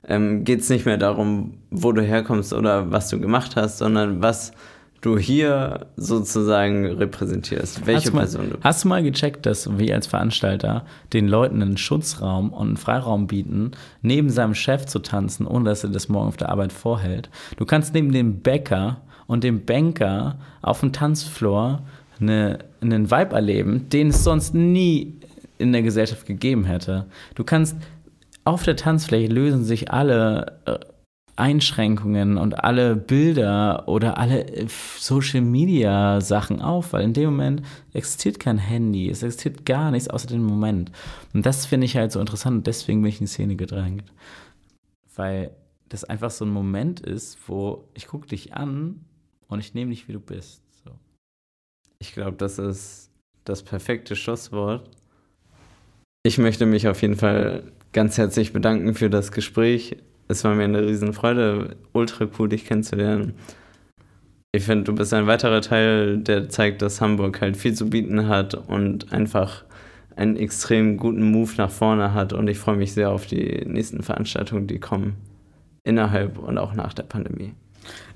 ähm, 0.07 0.43
geht 0.43 0.59
es 0.61 0.69
nicht 0.69 0.85
mehr 0.85 0.97
darum, 0.97 1.53
wo 1.71 1.91
du 1.91 2.01
herkommst 2.01 2.53
oder 2.53 2.91
was 2.91 3.09
du 3.09 3.19
gemacht 3.19 3.55
hast, 3.55 3.77
sondern 3.77 4.21
was 4.21 4.51
du 5.01 5.17
hier 5.17 5.87
sozusagen 5.97 6.85
repräsentierst. 6.85 7.85
Welche 7.85 7.97
hast 7.97 8.07
du 8.07 8.13
mal, 8.13 8.21
Person 8.21 8.49
du 8.49 8.57
Hast 8.61 8.83
du 8.83 8.87
mal 8.87 9.03
gecheckt, 9.03 9.45
dass 9.45 9.77
wir 9.77 9.93
als 9.93 10.07
Veranstalter 10.07 10.85
den 11.13 11.27
Leuten 11.27 11.61
einen 11.61 11.77
Schutzraum 11.77 12.51
und 12.51 12.67
einen 12.67 12.77
Freiraum 12.77 13.27
bieten, 13.27 13.71
neben 14.01 14.29
seinem 14.29 14.55
Chef 14.55 14.85
zu 14.85 14.99
tanzen, 14.99 15.45
ohne 15.45 15.65
dass 15.65 15.83
er 15.83 15.91
das 15.91 16.09
morgen 16.09 16.27
auf 16.27 16.37
der 16.37 16.49
Arbeit 16.49 16.73
vorhält? 16.73 17.29
Du 17.57 17.65
kannst 17.65 17.93
neben 17.93 18.11
dem 18.11 18.39
Bäcker 18.39 19.01
und 19.27 19.43
dem 19.43 19.65
Banker 19.65 20.37
auf 20.61 20.79
dem 20.79 20.91
Tanzfloor 20.91 21.81
eine, 22.19 22.59
einen 22.81 23.11
Vibe 23.11 23.35
erleben, 23.35 23.89
den 23.89 24.09
es 24.09 24.23
sonst 24.23 24.53
nie 24.53 25.19
in 25.57 25.71
der 25.71 25.81
Gesellschaft 25.81 26.25
gegeben 26.25 26.65
hätte. 26.65 27.05
Du 27.35 27.43
kannst 27.43 27.77
auf 28.43 28.63
der 28.63 28.75
Tanzfläche 28.75 29.31
lösen 29.31 29.63
sich 29.63 29.91
alle 29.91 30.59
äh, 30.65 30.77
Einschränkungen 31.37 32.37
und 32.37 32.63
alle 32.63 32.95
Bilder 32.95 33.87
oder 33.87 34.17
alle 34.17 34.47
äh, 34.47 34.67
Social 34.69 35.41
Media 35.41 36.21
Sachen 36.21 36.61
auf, 36.61 36.93
weil 36.93 37.03
in 37.03 37.13
dem 37.13 37.25
Moment 37.31 37.61
existiert 37.93 38.39
kein 38.39 38.57
Handy, 38.57 39.09
es 39.09 39.21
existiert 39.21 39.65
gar 39.65 39.91
nichts 39.91 40.07
außer 40.07 40.27
dem 40.27 40.45
Moment. 40.45 40.91
Und 41.33 41.45
das 41.45 41.65
finde 41.65 41.85
ich 41.85 41.97
halt 41.97 42.11
so 42.11 42.19
interessant 42.19 42.57
und 42.57 42.67
deswegen 42.67 43.01
bin 43.01 43.09
ich 43.09 43.19
in 43.19 43.25
die 43.25 43.31
Szene 43.31 43.55
gedrängt. 43.55 44.05
Weil 45.15 45.51
das 45.89 46.05
einfach 46.05 46.31
so 46.31 46.45
ein 46.45 46.51
Moment 46.51 47.01
ist, 47.01 47.37
wo 47.47 47.89
ich 47.93 48.07
gucke 48.07 48.27
dich 48.27 48.53
an 48.53 49.03
und 49.47 49.59
ich 49.59 49.73
nehme 49.73 49.91
dich, 49.91 50.07
wie 50.07 50.13
du 50.13 50.19
bist. 50.19 50.61
So. 50.83 50.91
Ich 51.99 52.13
glaube, 52.13 52.37
das 52.37 52.59
ist 52.59 53.11
das 53.43 53.61
perfekte 53.61 54.15
Schlusswort. 54.15 54.89
Ich 56.23 56.37
möchte 56.37 56.65
mich 56.65 56.87
auf 56.87 57.01
jeden 57.01 57.15
Fall 57.15 57.71
ganz 57.91 58.17
herzlich 58.17 58.51
bedanken 58.51 58.95
für 58.95 59.09
das 59.09 59.31
Gespräch. 59.31 59.97
Es 60.27 60.43
war 60.43 60.55
mir 60.55 60.63
eine 60.63 60.85
Riesenfreude, 60.85 61.75
ultra 61.93 62.27
cool, 62.37 62.49
dich 62.49 62.65
kennenzulernen. 62.65 63.33
Ich 64.51 64.63
finde, 64.63 64.85
du 64.85 64.95
bist 64.95 65.13
ein 65.13 65.27
weiterer 65.27 65.61
Teil, 65.61 66.17
der 66.17 66.49
zeigt, 66.49 66.81
dass 66.81 67.01
Hamburg 67.01 67.41
halt 67.41 67.57
viel 67.57 67.73
zu 67.73 67.89
bieten 67.89 68.27
hat 68.27 68.55
und 68.55 69.11
einfach 69.11 69.65
einen 70.15 70.37
extrem 70.37 70.97
guten 70.97 71.29
Move 71.29 71.51
nach 71.57 71.69
vorne 71.69 72.13
hat. 72.13 72.33
Und 72.33 72.47
ich 72.47 72.57
freue 72.57 72.77
mich 72.77 72.93
sehr 72.93 73.11
auf 73.11 73.25
die 73.25 73.63
nächsten 73.65 74.01
Veranstaltungen, 74.01 74.67
die 74.67 74.79
kommen. 74.79 75.15
Innerhalb 75.83 76.39
und 76.39 76.57
auch 76.57 76.73
nach 76.73 76.93
der 76.93 77.03
Pandemie. 77.03 77.53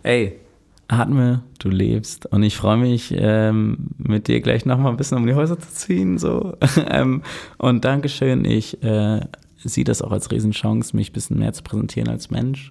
Ey, 0.01 0.39
atme, 0.87 1.43
du 1.59 1.69
lebst. 1.69 2.25
Und 2.25 2.43
ich 2.43 2.57
freue 2.57 2.77
mich, 2.77 3.13
ähm, 3.15 3.89
mit 3.97 4.27
dir 4.27 4.41
gleich 4.41 4.65
nochmal 4.65 4.91
ein 4.91 4.97
bisschen 4.97 5.17
um 5.17 5.27
die 5.27 5.35
Häuser 5.35 5.59
zu 5.59 5.69
ziehen. 5.71 6.17
So. 6.17 6.55
ähm, 6.89 7.21
und 7.57 7.85
Dankeschön. 7.85 8.45
Ich 8.45 8.81
äh, 8.81 9.19
sehe 9.63 9.83
das 9.83 10.01
auch 10.01 10.11
als 10.11 10.31
Riesenchance, 10.31 10.95
mich 10.95 11.09
ein 11.11 11.13
bisschen 11.13 11.39
mehr 11.39 11.53
zu 11.53 11.63
präsentieren 11.63 12.09
als 12.09 12.29
Mensch. 12.29 12.69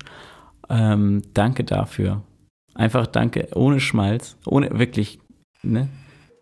Ähm, 0.69 1.23
danke 1.35 1.65
dafür. 1.65 2.23
Einfach 2.75 3.07
danke, 3.07 3.49
ohne 3.55 3.81
Schmalz, 3.81 4.37
ohne 4.47 4.79
wirklich, 4.79 5.19
ne? 5.63 5.89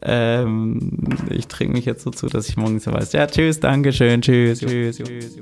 Ähm, 0.02 1.09
ich 1.30 1.48
trinke 1.48 1.72
mich 1.72 1.87
jetzt 1.87 2.02
so 2.02 2.11
zu, 2.11 2.26
dass 2.26 2.48
ich 2.48 2.56
morgens 2.56 2.87
weiß. 2.87 3.12
Ja, 3.12 3.26
tschüss, 3.26 3.59
danke 3.61 3.92
schön, 3.92 4.20
tschüss, 4.20 4.61
tschüss, 4.61 4.98
tschüss. 4.98 5.38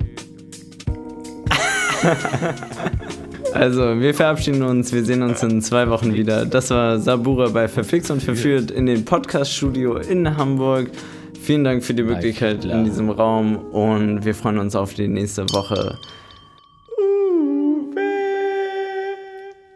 Also, 3.53 4.01
wir 4.01 4.13
verabschieden 4.13 4.63
uns. 4.63 4.91
Wir 4.91 5.05
sehen 5.05 5.21
uns 5.21 5.41
in 5.41 5.61
zwei 5.61 5.89
Wochen 5.89 6.13
wieder. 6.13 6.45
Das 6.45 6.71
war 6.71 6.99
Sabura 6.99 7.47
bei 7.47 7.69
Verflixt 7.69 8.11
und 8.11 8.21
Verführt 8.21 8.69
in 8.69 8.85
den 8.85 9.05
Podcast-Studio 9.05 9.95
in 9.95 10.35
Hamburg. 10.35 10.91
Vielen 11.45 11.63
Dank 11.63 11.83
für 11.83 11.93
die 11.93 12.01
Möglichkeit 12.01 12.65
in 12.65 12.85
diesem 12.85 13.11
Raum 13.11 13.57
und 13.71 14.25
wir 14.25 14.33
freuen 14.33 14.57
uns 14.57 14.75
auf 14.75 14.95
die 14.95 15.07
nächste 15.07 15.43
Woche. 15.53 15.95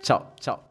Ciao, 0.02 0.20
ciao, 0.20 0.34
ciao. 0.40 0.69